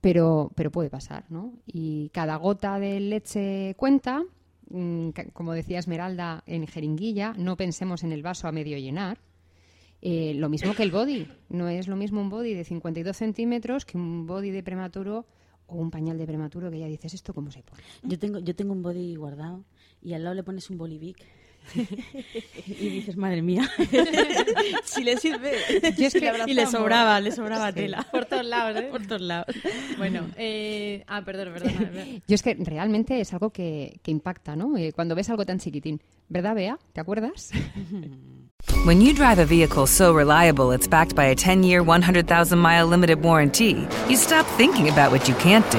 [0.00, 1.54] pero, pero puede pasar, ¿no?
[1.66, 4.22] Y cada gota de leche cuenta,
[4.70, 9.18] mm, como decía Esmeralda en jeringuilla, no pensemos en el vaso a medio llenar.
[10.02, 11.28] Eh, lo mismo que el body.
[11.50, 15.26] No es lo mismo un body de 52 centímetros que un body de prematuro
[15.66, 17.82] o un pañal de prematuro que ya dices, ¿esto cómo se pone?
[18.02, 19.64] Yo tengo, yo tengo un body guardado
[20.02, 21.18] y al lado le pones un bolivic.
[22.66, 23.70] y dices, madre mía,
[24.84, 25.52] si le sirve.
[25.96, 27.74] Yo es que- y le sobraba, le sobraba Sí.
[27.74, 28.06] tela.
[28.10, 28.88] Por todos lados, ¿eh?
[28.90, 29.54] Por todos lados.
[29.98, 31.04] Bueno, eh...
[31.06, 31.72] ah, perdón, perdón.
[31.74, 32.22] perdón.
[32.26, 34.76] Yo es que realmente es algo que, que impacta, ¿no?
[34.76, 36.00] Eh, cuando ves algo tan chiquitín.
[36.28, 36.78] ¿Verdad, Bea?
[36.92, 37.50] ¿Te acuerdas?
[38.86, 42.86] When you drive a vehicle so reliable it's backed by a 10 year, 100,000 mile
[42.86, 45.78] limited warranty, you stop thinking about what you can't do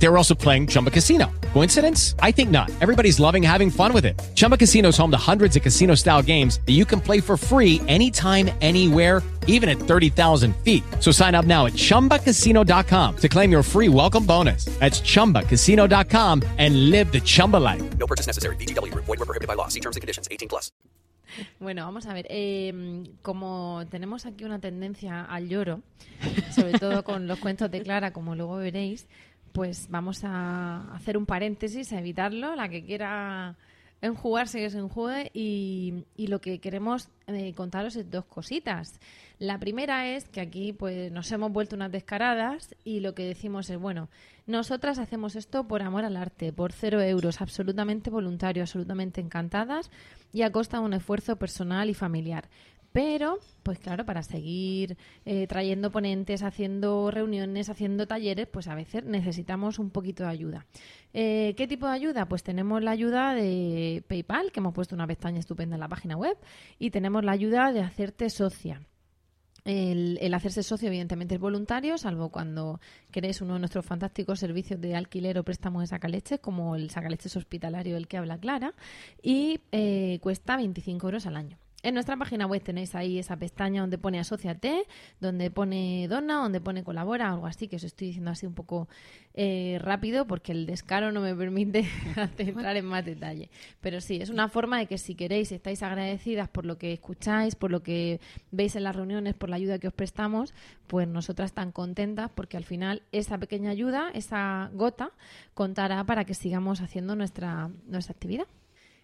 [0.00, 1.30] They were also playing Chumba Casino.
[1.52, 2.16] Coincidence?
[2.20, 2.70] I think not.
[2.80, 4.20] Everybody's loving having fun with it.
[4.34, 7.36] Chumba Casino is home to hundreds of casino style games that you can play for
[7.36, 10.82] free anytime, anywhere, even at 30,000 feet.
[11.00, 14.64] So sign up now at chumbacasino.com to claim your free welcome bonus.
[14.80, 17.82] That's chumbacasino.com and live the Chumba life.
[17.98, 18.56] No purchase necessary.
[18.56, 19.04] VGW Group.
[19.04, 19.68] Void were prohibited by law.
[19.68, 20.28] See terms and conditions.
[20.30, 20.72] 18 plus.
[21.60, 22.26] Bueno, vamos a ver.
[22.28, 25.80] eh, como tenemos aquí una tendencia al lloro,
[26.54, 29.06] sobre todo con los cuentos de Clara, como luego veréis,
[29.52, 32.54] pues vamos a hacer un paréntesis, a evitarlo.
[32.56, 33.56] La que quiera
[34.02, 38.24] En jugar sí que se enjuegue y, y lo que queremos eh, contaros es dos
[38.24, 38.98] cositas.
[39.38, 43.68] La primera es que aquí pues nos hemos vuelto unas descaradas y lo que decimos
[43.68, 44.08] es, bueno,
[44.46, 49.90] nosotras hacemos esto por amor al arte, por cero euros, absolutamente voluntario, absolutamente encantadas
[50.32, 52.48] y a costa de un esfuerzo personal y familiar.
[52.92, 59.04] Pero, pues claro, para seguir eh, trayendo ponentes, haciendo reuniones, haciendo talleres, pues a veces
[59.04, 60.66] necesitamos un poquito de ayuda.
[61.12, 62.26] Eh, ¿Qué tipo de ayuda?
[62.26, 66.16] Pues tenemos la ayuda de PayPal, que hemos puesto una pestaña estupenda en la página
[66.16, 66.36] web,
[66.78, 68.80] y tenemos la ayuda de hacerte socia.
[69.64, 74.96] El, hacerse socio, evidentemente, es voluntario, salvo cuando queréis uno de nuestros fantásticos servicios de
[74.96, 78.74] alquiler o préstamo de sacaleches, como el sacaleches hospitalario del que habla Clara,
[79.22, 81.58] y eh, cuesta 25 euros al año.
[81.82, 84.86] En nuestra página web tenéis ahí esa pestaña donde pone asociate,
[85.18, 88.86] donde pone dona, donde pone colabora, algo así, que os estoy diciendo así un poco
[89.32, 91.88] eh, rápido porque el descaro no me permite
[92.36, 93.48] entrar en más detalle.
[93.80, 96.92] Pero sí, es una forma de que si queréis, si estáis agradecidas por lo que
[96.92, 100.52] escucháis, por lo que veis en las reuniones, por la ayuda que os prestamos,
[100.86, 105.12] pues nosotras tan contentas porque al final esa pequeña ayuda, esa gota,
[105.54, 108.46] contará para que sigamos haciendo nuestra, nuestra actividad.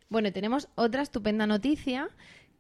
[0.08, 2.10] Bueno, tenemos otra estupenda noticia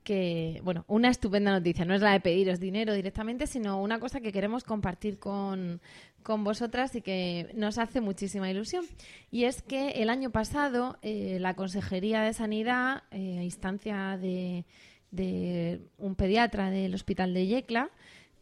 [0.06, 4.20] que, bueno, una estupenda noticia, no es la de pediros dinero directamente, sino una cosa
[4.20, 5.80] que queremos compartir con,
[6.22, 8.84] con vosotras y que nos hace muchísima ilusión.
[9.32, 14.64] Y es que el año pasado eh, la Consejería de Sanidad, eh, a instancia de,
[15.10, 17.90] de un pediatra del Hospital de Yecla,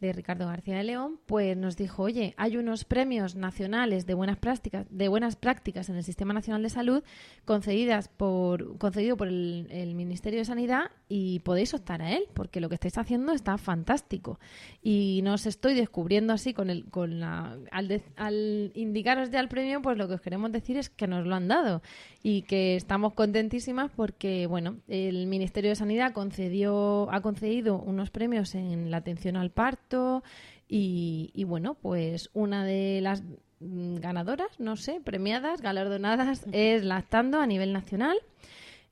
[0.07, 4.37] de Ricardo García de León, pues nos dijo, oye, hay unos premios nacionales de buenas
[4.37, 7.03] prácticas, de buenas prácticas en el Sistema Nacional de Salud
[7.45, 12.69] concedidas por, concedido por el, Ministerio de Sanidad y podéis optar a él, porque lo
[12.69, 14.39] que estáis haciendo está fantástico.
[14.81, 19.39] Y no os estoy descubriendo así con el, con la, al, de- al indicaros ya
[19.39, 21.81] el premio, pues lo que os queremos decir es que nos lo han dado
[22.23, 28.55] y que estamos contentísimas porque, bueno, el Ministerio de Sanidad concedió, ha concedido unos premios
[28.55, 29.94] en la atención al parto
[30.67, 33.23] y, y, bueno, pues una de las
[33.59, 38.17] mm, ganadoras, no sé, premiadas, galardonadas, es Lactando a nivel nacional.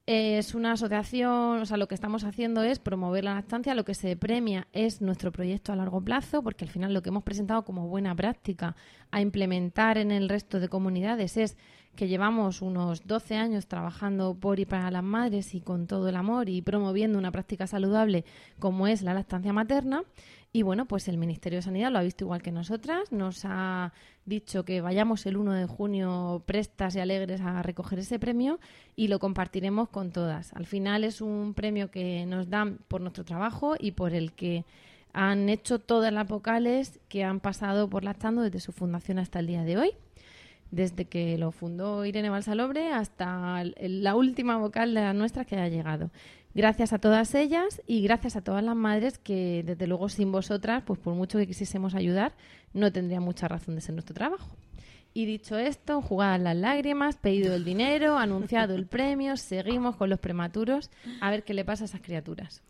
[0.06, 3.94] Es una asociación, o sea, lo que estamos haciendo es promover la lactancia, lo que
[3.94, 7.64] se premia es nuestro proyecto a largo plazo, porque al final lo que hemos presentado
[7.64, 8.76] como buena práctica
[9.12, 11.58] a implementar en el resto de comunidades es
[11.96, 16.16] que llevamos unos 12 años trabajando por y para las madres y con todo el
[16.16, 18.26] amor y promoviendo una práctica saludable
[18.60, 20.04] como es la lactancia materna.
[20.56, 23.92] Y bueno, pues el Ministerio de Sanidad lo ha visto igual que nosotras, nos ha
[24.24, 28.60] dicho que vayamos el 1 de junio prestas y alegres a recoger ese premio
[28.96, 30.54] y lo compartiremos con todas.
[30.54, 34.64] Al final es un premio que nos dan por nuestro trabajo y por el que
[35.12, 39.48] han hecho todas las vocales que han pasado por Lactando desde su fundación hasta el
[39.48, 39.92] día de hoy
[40.74, 45.68] desde que lo fundó Irene Balsalobre hasta la última vocal de las nuestras que haya
[45.68, 46.10] llegado.
[46.56, 50.84] Gracias a todas ellas y gracias a todas las madres que, desde luego, sin vosotras,
[50.86, 52.34] pues por mucho que quisiésemos ayudar,
[52.74, 54.56] no tendría mucha razón de ser nuestro trabajo.
[55.16, 60.20] Y dicho esto, jugadas las lágrimas, pedido el dinero, anunciado el premio, seguimos con los
[60.20, 60.90] prematuros,
[61.22, 62.64] a ver qué le pasa a esas criaturas.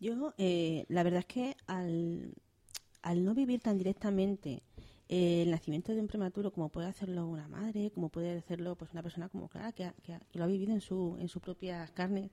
[0.00, 2.32] Yo, eh, la verdad es que al,
[3.02, 4.62] al no vivir tan directamente
[5.10, 8.92] eh, el nacimiento de un prematuro como puede hacerlo una madre, como puede hacerlo pues
[8.92, 12.30] una persona como Clara, que, que lo ha vivido en su, en su propia carne,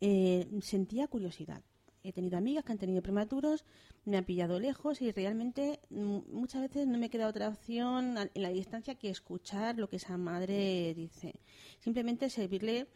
[0.00, 1.62] eh, sentía curiosidad.
[2.02, 3.64] He tenido amigas que han tenido prematuros,
[4.04, 8.42] me han pillado lejos y realmente mm, muchas veces no me queda otra opción en
[8.42, 11.34] la distancia que escuchar lo que esa madre dice.
[11.80, 12.86] Simplemente servirle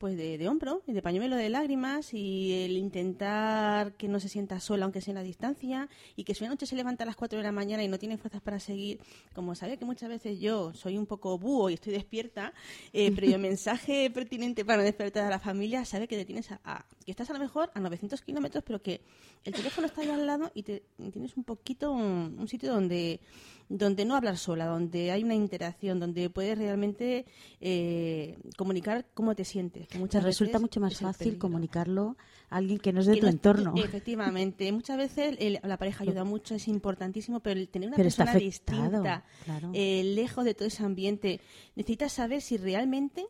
[0.00, 4.30] pues de, de hombro y de pañuelo de lágrimas y el intentar que no se
[4.30, 7.06] sienta sola aunque sea en la distancia y que si una noche se levanta a
[7.06, 8.98] las 4 de la mañana y no tiene fuerzas para seguir,
[9.34, 12.54] como sabe que muchas veces yo soy un poco búho y estoy despierta,
[12.94, 16.50] eh, pero el mensaje pertinente para no despertar a la familia sabe que te tienes
[16.50, 19.02] a, a- que estás a lo mejor a 900 kilómetros pero que
[19.44, 20.82] el teléfono está ahí al lado y, te,
[21.12, 23.20] tienes un poquito un, un sitio donde
[23.72, 27.24] donde no hablar sola, donde hay una interacción, donde puedes realmente
[27.60, 29.86] eh, comunicar cómo te sientes.
[29.98, 32.16] muchas resulta veces mucho más fácil comunicarlo
[32.50, 33.74] a alguien que no es de Que tu no- entorno.
[33.76, 34.72] Efectivamente.
[34.72, 38.32] Muchas veces el- la pareja ayuda mucho, es importantísimo, pero el tener una Pero persona
[38.32, 39.70] afectado, distinta, claro.
[39.72, 41.40] eh, lejos de todo ese ambiente,
[41.76, 43.26] necesitas saber si realmente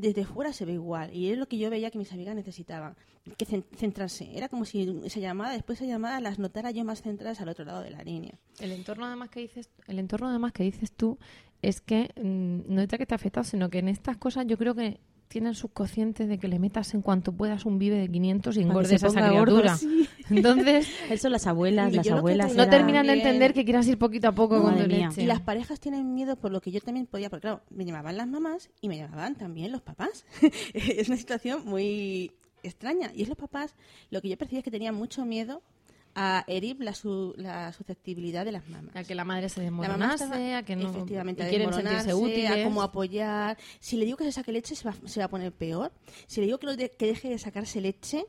[0.00, 1.14] desde fuera se ve igual.
[1.14, 2.94] Y es lo que yo veía que mis amigas necesitaban,
[3.36, 4.36] que cen- centrarse.
[4.36, 7.64] Era como si esa llamada, después esa llamada, las notara yo más centradas al otro
[7.64, 8.34] lado de la línea.
[8.60, 11.18] El entorno además que dices, el entorno además que dices tú
[11.62, 14.56] es que mm, no es que te ha afectado, sino que en estas cosas yo
[14.58, 18.56] creo que tienen subconsciente de que le metas en cuanto puedas un vive de 500
[18.56, 19.76] y engordes a esa gordo, criatura.
[19.76, 20.08] sí.
[20.30, 22.54] Entonces, Eso las abuelas, las abuelas.
[22.54, 25.08] no terminan de entender que quieras ir poquito a poco con Madre tu mía.
[25.08, 25.22] leche.
[25.22, 28.16] Y las parejas tienen miedo por lo que yo también podía, porque claro, me llamaban
[28.16, 30.24] las mamás y me llamaban también los papás.
[30.74, 33.10] es una situación muy extraña.
[33.14, 33.74] Y es los papás,
[34.10, 35.62] lo que yo percibí es que tenían mucho miedo
[36.18, 38.96] a herir la, su- la susceptibilidad de las mamás.
[38.96, 42.50] A que la madre se desmoronase, a que no efectivamente, a quieren sentirse útiles.
[42.50, 43.58] a cómo apoyar.
[43.80, 45.92] Si le digo que se saque leche, se va, se va a poner peor.
[46.26, 48.24] Si le digo que, lo de- que deje de sacarse leche,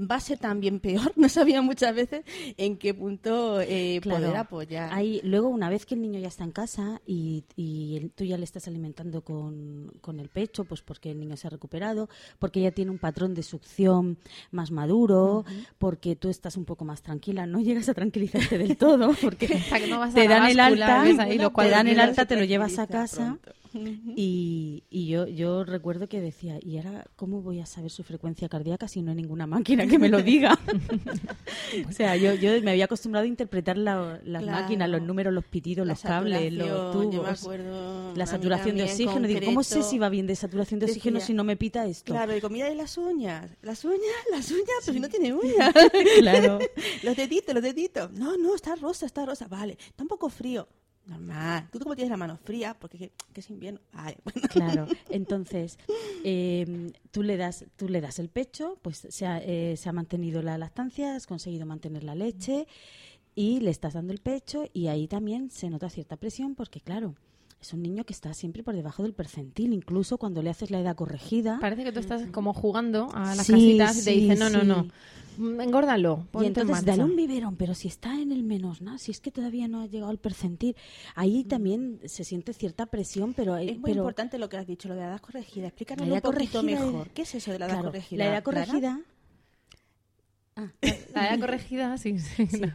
[0.00, 1.12] va a ser también peor.
[1.16, 2.24] No sabía muchas veces
[2.56, 4.20] en qué punto eh, Claro.
[4.24, 4.90] poder apoyar.
[4.92, 8.24] Hay, luego, una vez que el niño ya está en casa y, y el- tú
[8.24, 12.08] ya le estás alimentando con, con el pecho, pues porque el niño se ha recuperado,
[12.38, 14.18] porque ya tiene un patrón de succión
[14.50, 15.44] más maduro,
[15.78, 19.48] porque tú estás un poco más tranquila, no llegas a tranquilizarte del todo, porque
[19.88, 22.26] no vas te dan el báscula, alta, ahí los te dan el cuadritos, alta, se
[22.26, 23.38] te lo llevas a casa.
[23.40, 23.52] pronto.
[23.74, 28.48] Y, y yo, yo recuerdo que decía, ¿y ahora cómo voy a saber su frecuencia
[28.48, 30.58] cardíaca si no hay ninguna máquina que me lo diga?
[31.88, 34.60] o sea, yo, yo me había acostumbrado a interpretar la- las Claro.
[34.62, 38.26] máquinas, los números, los pitidos, La los cables, los saturación, yo me tubos, acuerdo, la
[38.26, 39.26] saturación de oxígeno.
[39.28, 41.86] Digo, ¿cómo sé si va bien de saturación de oxígeno decía, si no me pita
[41.86, 42.12] esto?
[42.12, 43.50] Claro, digo, mira de las uñas.
[43.62, 45.72] Las uñas, las uñas, pero si no tiene uñas.
[46.18, 46.58] Claro.
[47.02, 48.10] los deditos, los deditos.
[48.12, 49.46] No, no, está rosa, está rosa.
[49.48, 50.68] Vale, está un poco frío.
[51.06, 51.68] Normal.
[51.72, 53.80] Tú como tienes la mano fría, porque que, que es invierno.
[54.50, 55.78] Claro, entonces
[56.24, 59.92] eh, tú le das tú le das el pecho, pues se ha, eh, se ha
[59.92, 62.66] mantenido la lactancia, has conseguido mantener la leche
[63.34, 67.14] y le estás dando el pecho y ahí también se nota cierta presión porque claro
[67.62, 70.80] es un niño que está siempre por debajo del percentil, incluso cuando le haces la
[70.80, 71.58] edad corregida.
[71.60, 74.50] Parece que tú estás como jugando a las Sí, casitas y te sí, dicen, no,
[74.50, 74.90] no, sí.
[75.38, 76.86] no, engórdalo, ponte Y en entonces marcha".
[76.90, 78.98] dale un biberón, pero si está en el menos, ¿no?
[78.98, 80.76] si es que todavía no ha llegado al percentil,
[81.14, 84.88] ahí también se siente cierta presión, pero Es muy pero importante lo que has dicho,
[84.88, 85.68] lo de la edad corregida.
[85.68, 87.10] Explícanos un poquito es- mejor.
[87.10, 88.24] ¿Qué es eso de la edad claro, corregida?
[88.24, 89.00] La edad corregida
[91.14, 92.44] La edad corregida, sí, sí.
[92.60, 92.72] no.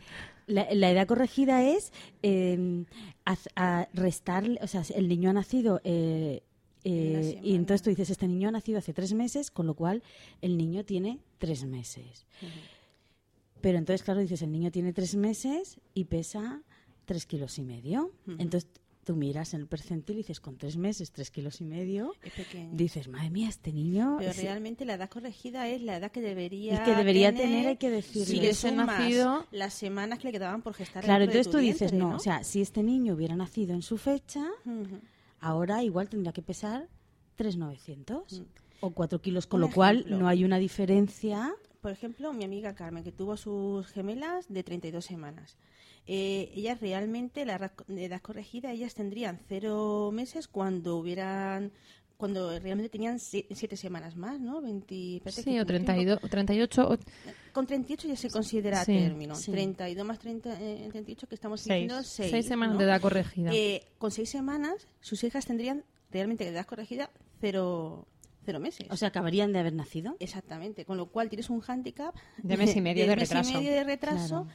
[0.47, 1.91] La, la edad corregida es
[2.23, 2.85] eh,
[3.55, 6.41] a restar, o sea, el niño ha nacido eh,
[6.89, 10.03] eh, y entonces tú dices, este niño ha nacido hace tres meses, con lo cual
[10.41, 12.25] el niño tiene tres meses.
[13.59, 16.61] Pero entonces, claro, dices, el niño tiene tres meses y pesa
[17.05, 18.11] tres kilos y medio.
[18.37, 18.69] Entonces
[19.07, 22.33] tú miras en el percentil y dices, con tres meses, tres kilos y medio, Es
[22.33, 22.69] pequeño.
[22.73, 24.15] dices, madre mía, este niño...
[24.19, 27.65] Pero es- realmente la edad corregida es la edad que debería Es que debería tener,
[27.67, 28.41] hay que Si decirlo.
[28.43, 32.09] Recién sumas nacido- las semanas que le quedaban por gestar Claro, entonces tú dices, vientre,
[32.11, 34.45] no, o sea, si este niño hubiera nacido en su fecha,
[35.39, 36.89] ahora igual tendría que pesar
[37.37, 38.43] 3,900
[38.81, 39.63] o 4 kilos, con Mm.
[39.63, 41.55] Un lo cual no hay una diferencia.
[41.81, 45.55] Por ejemplo, mi amiga Carmen, que tuvo sus gemelas de 32 semanas.
[46.07, 51.71] Eh, ellas realmente, la edad corregida, ellas tendrían cero meses cuando hubieran
[52.15, 54.59] cuando realmente tenían si- siete semanas más, ¿no?
[54.59, 56.97] 20, espérate Sí, o como tengo- 32, o 38, o-
[57.53, 59.35] Con 38 ya se considera Sí, término.
[59.35, 59.51] sí.
[59.51, 62.31] 32 más 30, eh, 38, que estamos seis, diciendo 6.
[62.31, 63.51] seis semanas de edad corregida.
[63.53, 68.07] Eh, con seis semanas, sus hijas tendrían realmente de edad corregida cero,
[68.47, 68.87] cero meses.
[68.89, 70.15] O sea, acabarían de haber nacido.
[70.19, 73.51] Exactamente, con lo cual tienes un hándicap De mes y medio de mes retraso.
[73.51, 74.47] y medio de retraso Claro.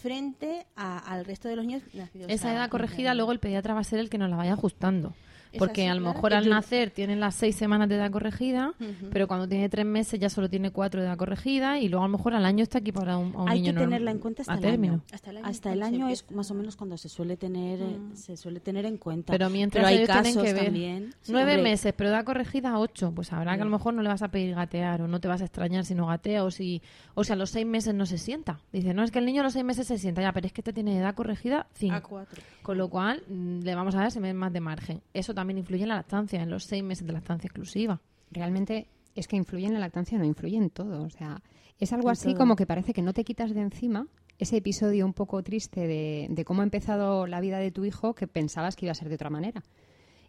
[0.00, 2.30] frente a- al resto de los niños nacidos.
[2.30, 5.14] esa edad corregida, luego el pediatra va a ser el que nos la vaya ajustando.
[5.58, 8.72] Porque así, a lo mejor al nacer tienen las seis semanas de edad corregida,
[9.12, 12.08] pero cuando tiene tres meses ya solo tiene cuatro de edad corregida y luego a
[12.08, 14.10] lo mejor al año está aquí para un, a un Hay niño que norm- tenerla
[14.12, 14.92] en cuenta hasta el término.
[14.94, 15.02] año.
[15.12, 17.36] Hasta el año, Hasta el cuando se año es más o menos cuando se suele
[17.36, 19.32] tener eh, se suele tener en cuenta.
[19.32, 21.14] Pero mientras Pero hay ellos tienen casos que ver también.
[21.22, 24.02] Sí, nueve hombre, meses, pero edad corregida ocho, pues habrá que a lo mejor no
[24.02, 26.50] le vas a pedir gatear o no te vas a extrañar si no gatea o
[26.50, 26.80] si,
[27.14, 28.60] o si a los seis meses no se sienta.
[28.72, 30.52] Dice, no, es que el niño a los seis meses se sienta ya, pero es
[30.52, 31.94] que este tiene edad corregida cinco.
[31.96, 32.42] A cuatro.
[32.62, 35.00] Con lo cual, mm, le vamos a dar ese mes más de margen.
[35.14, 38.00] Eso también influye en la lactancia, en los seis meses de lactancia exclusiva.
[38.30, 41.02] Realmente es que influye en la lactancia, no influye en todo.
[41.02, 41.42] O sea,
[41.78, 42.36] es algo En así todo.
[42.38, 44.06] como que parece que no te quitas de encima
[44.38, 48.14] ese episodio un poco triste de, de cómo ha empezado la vida de tu hijo
[48.14, 49.62] que pensabas que iba a ser de otra manera.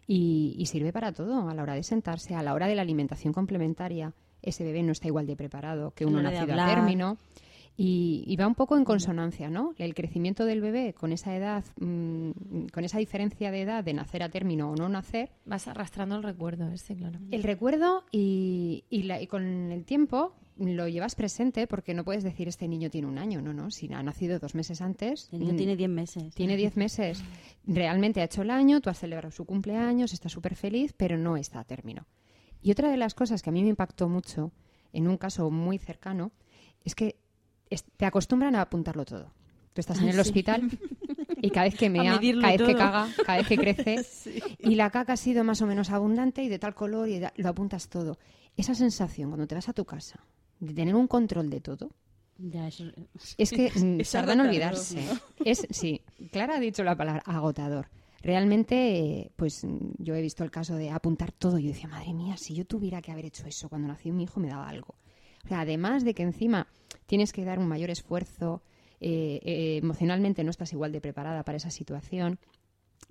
[0.06, 2.82] Y, y sirve para todo, a la hora de sentarse, a la hora de la
[2.82, 4.12] alimentación complementaria.
[4.42, 7.18] Ese bebé no está igual de preparado que uno nacido a término.
[7.76, 9.74] Y, y va un poco en consonancia, ¿no?
[9.78, 14.22] El crecimiento del bebé con esa edad, mm, con esa diferencia de edad de nacer
[14.22, 17.18] a término o no nacer, Vas arrastrando el recuerdo ese, claro.
[17.30, 22.22] el recuerdo y, y la- y con el tiempo lo llevas presente porque no puedes
[22.22, 23.70] decir este niño tiene un año, no, no.
[23.70, 26.34] Si ha nacido dos meses antes, El niño mm, tiene 10 meses.
[26.34, 27.24] tiene diez meses.
[27.66, 31.38] Realmente ha hecho el año, tú has celebrado su cumpleaños, está súper feliz, pero no
[31.38, 32.06] está a término.
[32.60, 34.52] Y otra de las cosas que a mí me impactó mucho,
[34.92, 36.32] en un caso muy cercano,
[36.84, 37.16] es que
[37.96, 39.32] te acostumbran a apuntarlo todo.
[39.72, 40.20] Tú estás en el sí.
[40.20, 40.70] hospital
[41.40, 44.04] Y cada vez que mea, cada vez que caga, cada vez que crece.
[44.58, 47.48] Y la caca ha sido más o menos abundante y de tal color y lo
[47.48, 48.18] apuntas todo.
[48.56, 50.20] Esa sensación cuando te vas a tu casa
[50.60, 51.90] de tener un control de todo,
[52.38, 52.84] Ya, eso-
[53.38, 55.00] es que mm, Es tarda en olvidarse.
[55.04, 55.18] ¿no?
[55.44, 57.88] Es, sí, Clara ha dicho la palabra agotador.
[58.42, 59.66] Realmente, pues
[59.98, 61.58] yo he visto el caso de apuntar todo.
[61.58, 64.38] Yo decía, madre mía, si yo tuviera que haber hecho eso cuando nació mi hijo,
[64.40, 64.94] me daba algo.
[65.44, 66.68] O sea, además de que encima
[67.06, 68.62] tienes que dar un mayor esfuerzo,
[69.00, 72.38] eh, eh, emocionalmente no estás igual de preparada para esa situación.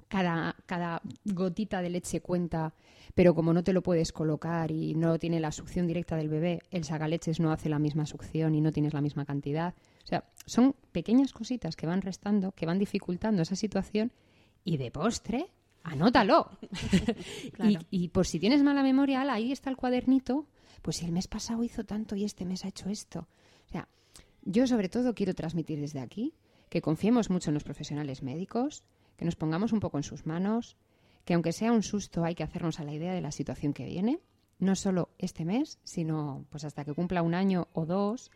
[0.07, 2.73] Cada, cada gotita de leche cuenta,
[3.13, 6.61] pero como no te lo puedes colocar y no tiene la succión directa del bebé,
[6.71, 9.73] el sacaleches no hace la misma succión y no tienes la misma cantidad.
[10.03, 14.13] O sea, son pequeñas cositas que van restando, que van dificultando esa situación
[14.63, 15.47] y de postre,
[15.83, 16.51] anótalo.
[17.63, 20.47] y, y por si tienes mala memoria, ala, ahí está el cuadernito,
[20.81, 23.27] pues si el mes pasado hizo tanto y este mes ha hecho esto.
[23.67, 23.87] O sea,
[24.43, 26.33] yo sobre todo quiero transmitir desde aquí
[26.69, 28.83] que confiemos mucho en los profesionales médicos,
[29.17, 30.77] que nos pongamos un poco en sus manos,
[31.25, 33.85] que aunque sea un susto hay que hacernos a la idea de la situación que
[33.85, 34.19] viene,
[34.57, 38.31] no solo este mes, sino pues hasta que cumpla un año o dos,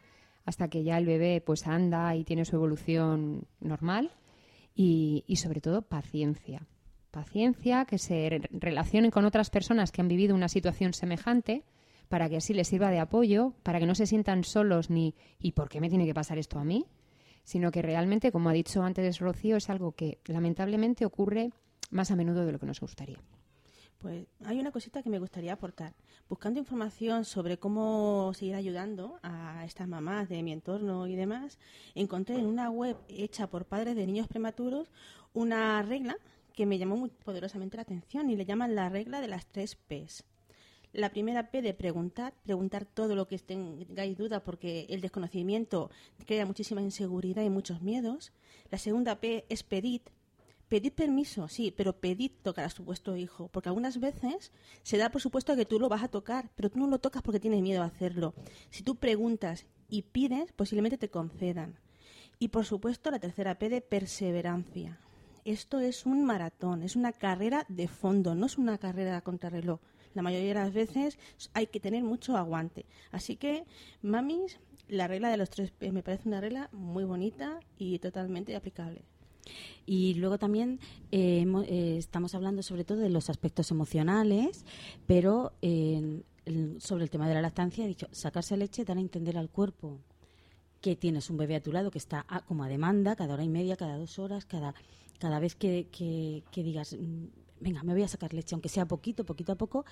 [0.46, 4.12] hasta que ya el bebé pues anda y tiene su evolución normal
[4.76, 6.68] y, y sobre todo paciencia.
[7.12, 11.64] Paciencia, que se re- relacionen con otras personas que han vivido una situación semejante
[12.08, 15.52] para que así les sirva de apoyo, para que no se sientan solos ni ¿y
[15.52, 16.86] por qué me tiene que pasar esto a mí?
[17.44, 21.52] Sino que realmente, como ha dicho antes Rocío, es algo que lamentablemente ocurre
[21.92, 23.20] más a menudo de lo que nos gustaría.
[24.00, 25.94] Pues hay una cosita que me gustaría aportar.
[26.28, 31.58] Buscando información sobre cómo seguir ayudando a estas mamás de mi entorno y demás,
[31.94, 34.92] encontré en una web hecha por padres de niños prematuros
[35.34, 36.18] una regla
[36.54, 39.76] que me llamó muy poderosamente la atención y le llaman la regla de las tres
[39.76, 40.24] Ps.
[40.96, 45.92] La primera P de preguntar, preguntar todo lo que tengáis duda porque el desconocimiento
[46.26, 48.32] crea muchísima inseguridad y muchos miedos.
[48.72, 50.04] La segunda P es pedir,
[50.70, 55.10] Pedid permiso, sí, pero pedid tocar a su supuesto hijo, porque algunas veces se da
[55.10, 57.62] por supuesto que tú lo vas a tocar, pero tú no lo tocas porque tienes
[57.62, 58.34] miedo a hacerlo.
[58.70, 61.78] Si tú preguntas y pides, posiblemente te concedan.
[62.40, 64.98] Y por supuesto la tercera P de perseverancia.
[65.44, 69.82] Esto es un maratón, es una carrera de fondo, no es una carrera contra reloj.
[70.16, 71.20] La mayoría de las veces
[71.54, 72.86] hay que tener mucho aguante.
[73.12, 73.66] Así que,
[74.02, 74.58] mamis,
[74.88, 79.04] la regla de los tres P me parece una regla muy bonita y totalmente aplicable.
[79.86, 80.80] Y luego también
[81.12, 84.66] eh, eh, estamos hablando sobre todo de los aspectos emocionales,
[85.06, 86.22] pero eh,
[86.80, 90.00] sobre el tema de la lactancia he dicho, sacarse leche, dar a entender al cuerpo
[90.82, 93.44] que tienes un bebé a tu lado que está a- como a demanda, cada hora
[93.44, 94.74] y media, cada dos horas, cada,
[95.20, 97.26] cada vez que, que- que digas, mm,
[97.66, 99.86] venga, me voy a sacar leche, aunque sea poquito, poquito a poco.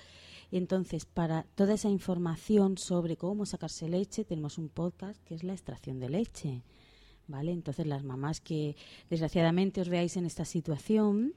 [0.52, 5.52] Entonces, para toda esa información sobre cómo sacarse leche, tenemos un podcast que es la
[5.54, 6.62] extracción de leche.
[7.26, 7.50] ¿Vale?
[7.52, 8.76] Entonces, las mamás que
[9.10, 11.34] desgraciadamente os veáis en esta situación,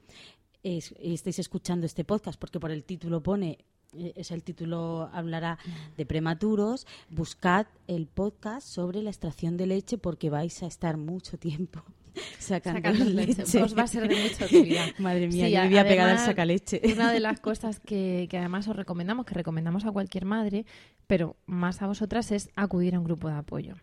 [0.62, 3.64] es- estéis escuchando este podcast, porque por el título pone,
[3.96, 5.58] eh, es el título hablará
[5.96, 11.38] de prematuros, buscad el podcast sobre la extracción de leche porque vais a estar mucho
[11.38, 11.82] tiempo
[12.38, 13.42] sacando, Sacando leche.
[13.42, 13.62] leche.
[13.62, 14.86] Os va a ser de mucha utilidad.
[14.98, 16.80] Madre mía, Sí, yo vivía pegada al sacaleche.
[16.92, 20.66] Una de las cosas que, que además os recomendamos, que recomendamos a cualquier madre,
[21.06, 23.74] pero más a vosotras, es acudir a un grupo de apoyo.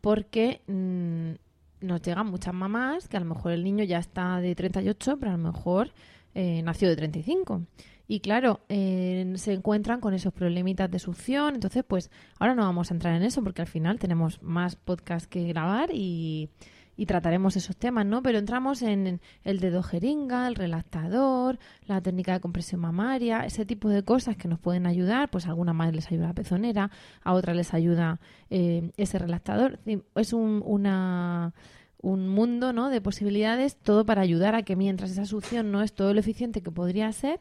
[0.00, 4.54] Porque mm, nos llegan muchas mamás que a lo mejor el niño ya está de
[4.54, 5.92] 38, pero a lo mejor
[6.34, 7.62] eh, nació de 35.
[8.06, 11.54] Y claro, eh, se encuentran con esos problemitas de succión.
[11.54, 15.26] Entonces, pues ahora no vamos a entrar en eso porque al final tenemos más podcast
[15.26, 16.50] que grabar y,
[16.96, 18.22] y trataremos esos temas, ¿no?
[18.22, 23.88] Pero entramos en el dedo jeringa, el relactador, la técnica de compresión mamaria, ese tipo
[23.88, 25.30] de cosas que nos pueden ayudar.
[25.30, 26.90] Pues a algunas más les ayuda la pezonera,
[27.22, 28.20] a otras les ayuda
[28.50, 29.80] eh, ese relactador.
[30.14, 31.52] Es un, una,
[32.00, 32.90] un mundo ¿no?
[32.90, 36.62] de posibilidades, todo para ayudar a que mientras esa succión no es todo lo eficiente
[36.62, 37.40] que podría ser,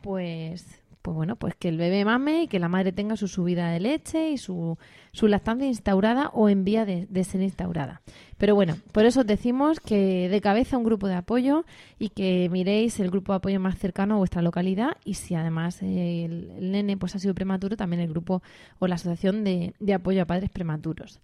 [0.00, 3.70] pues pues bueno, pues que el bebé mame y que la madre tenga su subida
[3.70, 4.76] de leche y su,
[5.12, 8.02] su lactancia instaurada o en vía de, ser instaurada.
[8.36, 11.64] Pero bueno, por eso os decimos que de cabeza un grupo de apoyo
[11.98, 15.82] y que miréis el grupo de apoyo más cercano a vuestra localidad y si además
[15.82, 18.42] el, nene pues ha sido prematuro, también el grupo
[18.78, 21.20] o la asociación de, de apoyo a padres prematuros.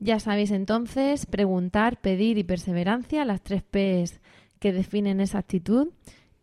[0.00, 4.20] Ya sabéis entonces, preguntar, pedir y perseverancia, las tres P's
[4.58, 5.90] que definen esa actitud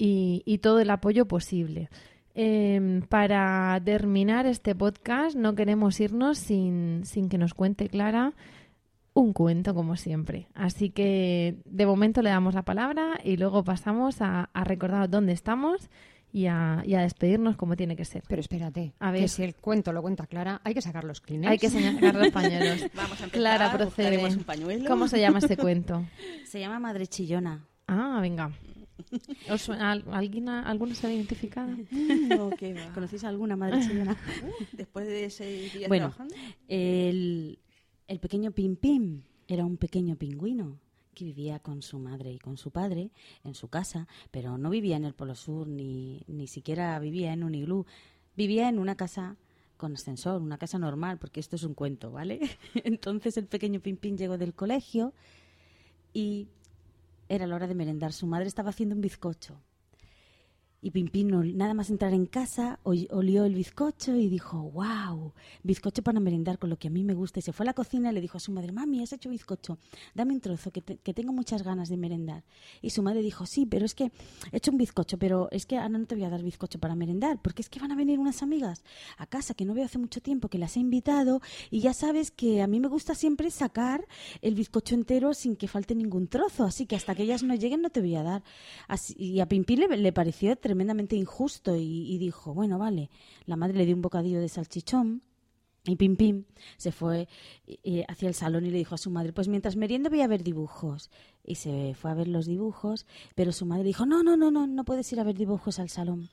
[0.02, 1.90] y todo el apoyo posible.
[2.36, 8.34] Eh, para terminar este podcast, no queremos irnos sin, sin que nos cuente Clara
[9.14, 10.48] un cuento, como siempre.
[10.54, 15.34] Así que de momento le damos la palabra y luego pasamos a, a recordar dónde
[15.34, 15.90] estamos
[16.32, 18.24] y a, y a despedirnos como tiene que ser.
[18.30, 19.22] Pero espérate, A ver.
[19.24, 21.52] que si el cuento lo cuenta Clara, hay que sacar los Kleenex.
[21.52, 22.86] Hay que sacar los pañuelos.
[22.94, 23.86] Vamos a empezar, Clara procede.
[24.12, 24.86] buscaremos un pañuelo.
[24.88, 26.06] ¿Cómo se llama este cuento?
[26.46, 27.66] Se llama Madre Chillona.
[27.88, 28.52] Ah, venga.
[29.52, 31.72] ¿Os suena al- ¿Alguna, ¿Alguna se ha identificado?
[32.30, 32.94] No, qué va.
[32.94, 34.18] ¿Conocéis alguna madre chillona?
[34.74, 36.36] Después de ese día Bueno, trabajando.
[36.68, 37.60] el,
[38.08, 40.80] el pequeño Pim Pim era un pequeño pingüino
[41.16, 43.10] que vivía con su madre y con su padre
[43.44, 47.44] en su casa, pero no vivía en el Polo Sur ni, ni siquiera vivía en
[47.44, 47.86] un iglú.
[48.38, 49.36] Vivía en una casa
[49.76, 52.40] con ascensor, una casa normal, porque esto es un cuento, ¿vale?
[52.76, 55.14] Entonces el pequeño Pim Pim llegó del colegio
[56.14, 56.48] y
[57.30, 58.12] era la hora de merendar.
[58.12, 59.62] Su madre estaba haciendo un bizcocho.
[60.82, 66.22] Y Pimpín, nada más entrar en casa, olió el bizcocho y dijo, wow, bizcocho para
[66.22, 67.40] merendar con lo que a mí me gusta.
[67.40, 69.30] Y se fue a la cocina y le dijo a su madre, mami, has hecho
[69.30, 69.78] bizcocho,
[70.16, 72.46] dame un trozo, que, que tengo muchas ganas de merendar.
[72.82, 74.06] Y su madre dijo, sí, pero es que
[74.54, 76.96] he hecho un bizcocho, pero es que ahora no te voy a dar bizcocho para
[76.96, 78.86] merendar, porque es que van a venir unas amigas
[79.18, 82.32] a casa que no veo hace mucho tiempo, que las he invitado, y ya sabes
[82.32, 84.08] que a mí me gusta siempre sacar
[84.42, 87.82] el bizcocho entero sin que falte ningún trozo, así que hasta que ellas no lleguen
[87.82, 88.44] no te voy a dar.
[88.88, 93.10] Así- y a Pimpín le, le pareció tremendamente injusto y, dijo, bueno, vale,
[93.48, 95.24] la madre le dio un bocadillo de salchichón.
[95.84, 96.44] Y Pim Pim
[96.78, 97.28] se fue
[97.66, 100.22] eh, eh, hacia el salón y le dijo a su madre, pues mientras meriendo voy
[100.22, 101.10] a ver dibujos.
[101.44, 104.68] Y se fue a ver los dibujos, pero su madre dijo, no, no, no, no,
[104.68, 106.30] no puedes ir a ver dibujos al salón.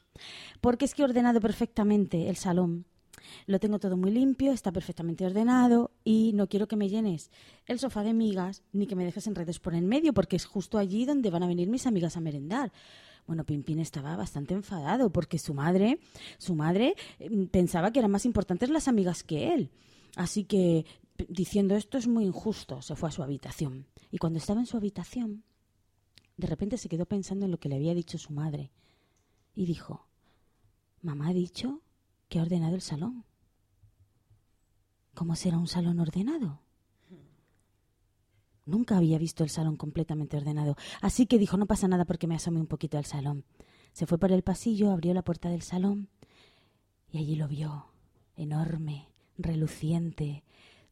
[0.60, 2.84] Porque es que he ordenado perfectamente el salón.
[3.46, 7.30] Lo tengo todo muy limpio, está perfectamente ordenado y no quiero que me llenes
[7.64, 10.76] el sofá de migas ni que me dejes enredos por en medio, porque es justo
[10.76, 12.72] allí donde van a venir mis amigas a merendar.
[13.26, 15.98] Bueno, Pimpín estaba bastante enfadado porque su madre,
[16.38, 19.70] su madre eh, pensaba que eran más importantes las amigas que él.
[20.14, 20.86] Así que,
[21.28, 23.86] diciendo esto es muy injusto, se fue a su habitación.
[24.10, 25.42] Y cuando estaba en su habitación,
[26.36, 28.70] de repente se quedó pensando en lo que le había dicho su madre.
[29.54, 30.06] Y dijo,
[31.02, 31.80] mamá ha dicho
[32.28, 33.24] que ha ordenado el salón.
[35.14, 36.60] ¿Cómo será un salón ordenado?
[38.66, 42.34] Nunca había visto el salón completamente ordenado, así que dijo no pasa nada porque me
[42.34, 43.44] asomé un poquito al salón.
[43.92, 46.08] Se fue por el pasillo, abrió la puerta del salón
[47.10, 47.86] y allí lo vio,
[48.36, 49.08] enorme,
[49.38, 50.44] reluciente,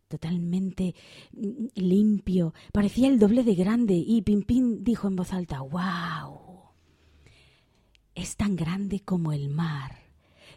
[0.08, 0.94] totalmente
[1.32, 6.40] mm, limpio, parecía el doble de grande y Pimpín dijo en voz alta, ¡Wow!
[8.14, 9.96] Es tan grande como el mar.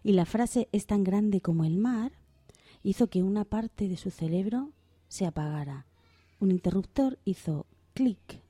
[0.03, 2.11] Y la frase es tan grande como el mar
[2.83, 4.71] hizo que una parte de su cerebro
[5.07, 5.87] se apagara.
[6.39, 8.41] Un interruptor hizo clic.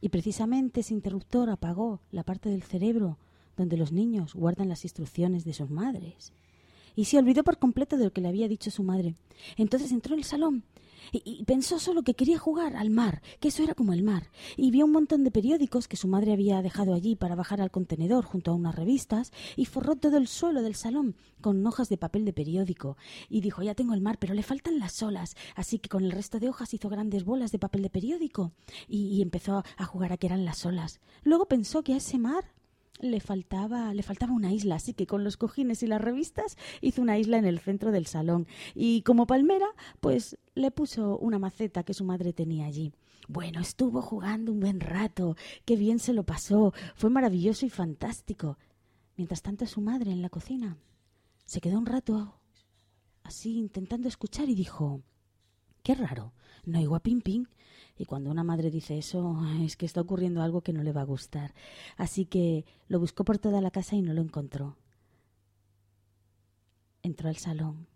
[0.00, 3.18] Y precisamente ese interruptor apagó la parte del cerebro
[3.56, 6.32] donde los niños guardan las instrucciones de sus madres.
[6.94, 9.14] Y se olvidó por completo de lo que le había dicho su madre.
[9.56, 10.64] Entonces entró en el salón
[11.12, 14.30] y, pensó solo que quería jugar al mar, que eso era como el mar.
[14.56, 17.70] Y vio un montón de periódicos que su madre había dejado allí para bajar al
[17.70, 21.98] contenedor junto a unas revistas y forró todo el suelo del salón con hojas de
[21.98, 22.96] papel de periódico.
[23.28, 25.36] Y dijo, ya tengo el mar, pero le faltan las olas.
[25.54, 28.52] Así que con el resto de hojas hizo grandes bolas de papel de periódico
[28.88, 31.00] y, y empezó a jugar a que eran las olas.
[31.22, 32.55] Luego pensó que a ese mar
[33.00, 37.02] le faltaba, le faltaba una isla, así que con los cojines y las revistas hizo
[37.02, 38.46] una isla en el centro del salón.
[38.74, 39.66] Y como palmera,
[40.00, 42.92] pues le puso una maceta que su madre tenía allí.
[43.28, 48.56] Bueno, estuvo jugando un buen rato, qué bien se lo pasó, fue maravilloso y fantástico.
[49.16, 50.76] Mientras tanto su madre en la cocina
[51.44, 52.38] se quedó un rato
[53.22, 55.02] así intentando escuchar y dijo
[55.82, 56.32] Qué raro,
[56.66, 57.46] no Pim Pim.
[57.98, 61.00] Y cuando una madre dice eso, es que está ocurriendo algo que no le va
[61.00, 61.54] a gustar.
[61.96, 64.76] Así que lo buscó por toda la casa y no lo encontró.
[67.02, 67.86] Entró al salón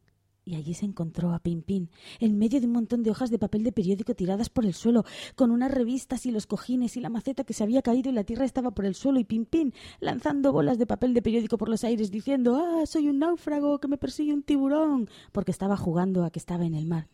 [0.45, 3.39] y allí se encontró a Pim Pim, en medio de un montón de hojas de
[3.39, 5.05] papel de periódico tiradas por el suelo,
[5.37, 8.25] con unas revistas y los cojines y la maceta que se había caído y la
[8.25, 11.68] tierra estaba por el suelo y Pim Pim lanzando bolas de papel de periódico por
[11.68, 15.09] los aires diciendo ¡Ah, soy un náufrago que me persigue un tiburón!
[15.31, 17.09] porque estaba jugando a que estaba en el mar.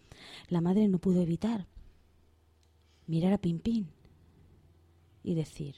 [0.49, 1.67] La madre no pudo evitar
[3.07, 3.87] mirar a Pim Pim
[5.23, 5.77] y decir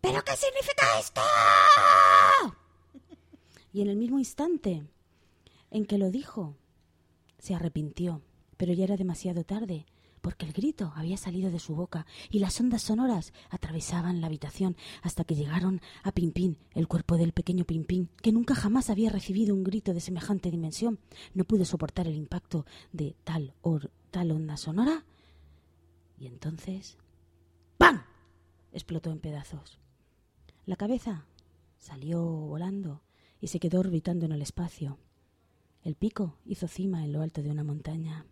[0.00, 1.22] ¿Pero qué significa esto?
[3.72, 4.84] Y en el mismo instante
[5.70, 6.54] en que lo dijo,
[7.38, 8.22] se arrepintió,
[8.56, 9.86] pero ya era demasiado tarde,
[10.24, 14.74] porque el grito había salido de su boca y las ondas sonoras atravesaban la habitación
[15.02, 19.54] hasta que llegaron a Pimpín, el cuerpo del pequeño Pimpín, que nunca jamás había recibido
[19.54, 20.98] un grito de semejante dimensión.
[21.34, 25.04] No pudo soportar el impacto de tal, or, tal onda sonora.
[26.18, 26.96] Y entonces...
[27.76, 28.02] ¡Pam!
[28.72, 29.78] explotó en pedazos.
[30.64, 31.26] La cabeza
[31.78, 33.02] salió volando
[33.42, 34.96] y se quedó orbitando en el espacio.
[35.82, 38.24] El pico hizo cima en lo alto de una montaña.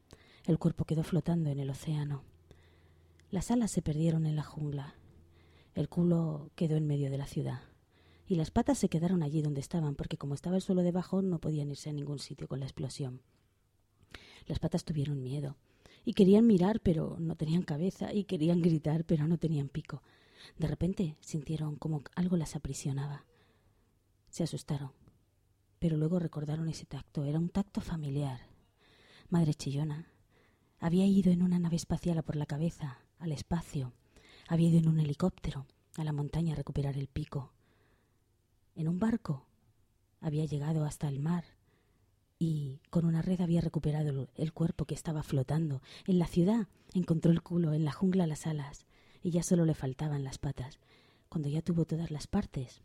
[0.44, 2.24] El cuerpo quedó flotando en el océano.
[3.30, 4.96] Las alas se perdieron en la jungla.
[5.74, 7.60] El culo quedó en medio de la ciudad.
[8.26, 11.38] Y las patas se quedaron allí donde estaban, porque como estaba el suelo debajo no
[11.38, 13.22] podían irse a ningún sitio con la explosión.
[14.46, 15.56] Las patas tuvieron miedo
[16.04, 20.02] y querían mirar pero no tenían cabeza y querían gritar pero no tenían pico.
[20.58, 23.24] De repente sintieron como algo las aprisionaba.
[24.28, 24.90] Se asustaron,
[25.78, 27.24] pero luego recordaron ese tacto.
[27.24, 28.40] Era un tacto familiar.
[29.28, 30.08] Madre chillona.
[30.82, 33.92] Había ido en una nave espacial a por la cabeza, al espacio.
[34.48, 35.64] Había ido en un helicóptero,
[35.96, 37.52] a la montaña a recuperar el pico.
[38.74, 39.46] En un barco.
[40.20, 41.44] Había llegado hasta el mar
[42.36, 45.82] y con una red había recuperado el cuerpo que estaba flotando.
[46.04, 48.84] En la ciudad encontró el culo, en la jungla las alas,
[49.22, 50.80] y ya solo le faltaban las patas.
[51.28, 52.82] Cuando ya tuvo todas las partes,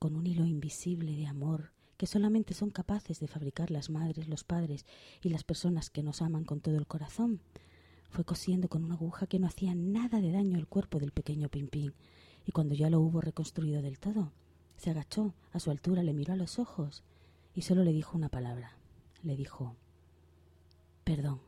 [0.00, 1.73] con un hilo invisible de amor
[2.04, 4.84] que solamente son capaces de fabricar las madres, los padres
[5.22, 7.40] y las personas que nos aman con todo el corazón,
[8.10, 11.48] fue cosiendo con una aguja que no hacía nada de daño al cuerpo del pequeño
[11.48, 11.94] Pimpín,
[12.44, 14.32] y cuando ya lo hubo reconstruido del todo,
[14.76, 17.04] se agachó a su altura, le miró a los ojos
[17.54, 18.76] y solo le dijo una palabra.
[19.22, 19.74] Le dijo,
[21.04, 21.40] perdón.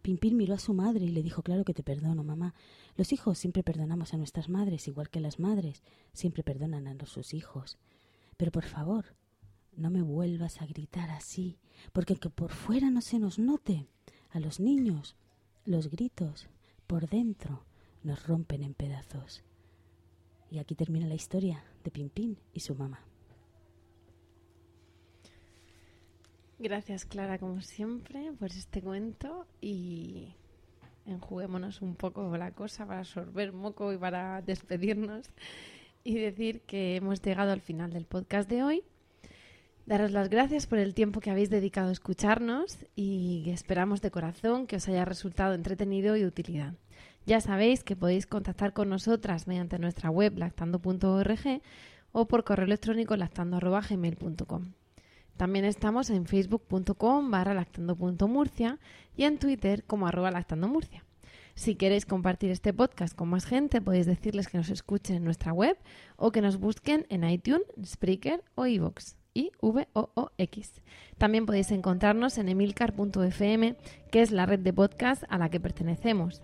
[0.00, 2.54] Pimpín miró a su madre y le dijo, claro que te perdono, mamá.
[2.96, 5.82] Los hijos siempre perdonamos a nuestras madres, igual que las madres
[6.14, 7.76] siempre perdonan a sus hijos.
[8.38, 9.19] Pero por favor,
[9.76, 11.58] no me vuelvas a gritar así,
[11.92, 13.86] porque que por fuera no se nos note,
[14.30, 15.16] a los niños,
[15.64, 16.48] los gritos
[16.86, 17.64] por dentro
[18.02, 19.42] nos rompen en pedazos.
[20.50, 23.00] Y aquí termina la historia de Pimpín y su mamá.
[26.58, 30.34] Gracias, Clara, como siempre, por este cuento y
[31.06, 35.30] enjuguémonos un poco la cosa para absorber moco y para despedirnos
[36.04, 38.84] y decir que hemos llegado al final del podcast de hoy.
[39.86, 44.66] Daros las gracias por el tiempo que habéis dedicado a escucharnos y esperamos de corazón
[44.66, 46.74] que os haya resultado entretenido y de utilidad.
[47.26, 51.62] Ya sabéis que podéis contactar con nosotras mediante nuestra web lactando.org
[52.12, 54.72] o por correo electrónico lactando.gmail.com.
[55.36, 58.78] También estamos en facebook.com barra lactando.murcia
[59.16, 61.04] y en Twitter como arroba lactandomurcia.
[61.54, 65.52] Si queréis compartir este podcast con más gente, podéis decirles que nos escuchen en nuestra
[65.52, 65.76] web
[66.16, 69.19] o que nos busquen en iTunes, Spreaker o iVoox.
[69.40, 70.82] I V O O X.
[71.18, 73.76] También podéis encontrarnos en emilcar.fm,
[74.10, 76.42] que es la red de podcast a la que pertenecemos.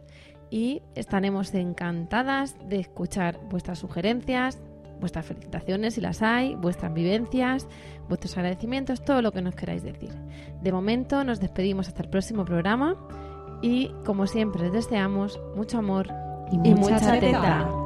[0.50, 4.60] Y estaremos encantadas de escuchar vuestras sugerencias,
[5.00, 7.68] vuestras felicitaciones si las hay, vuestras vivencias,
[8.08, 10.10] vuestros agradecimientos, todo lo que nos queráis decir.
[10.62, 12.96] De momento nos despedimos hasta el próximo programa
[13.60, 16.08] y como siempre deseamos mucho amor
[16.52, 17.85] y mucha, teta.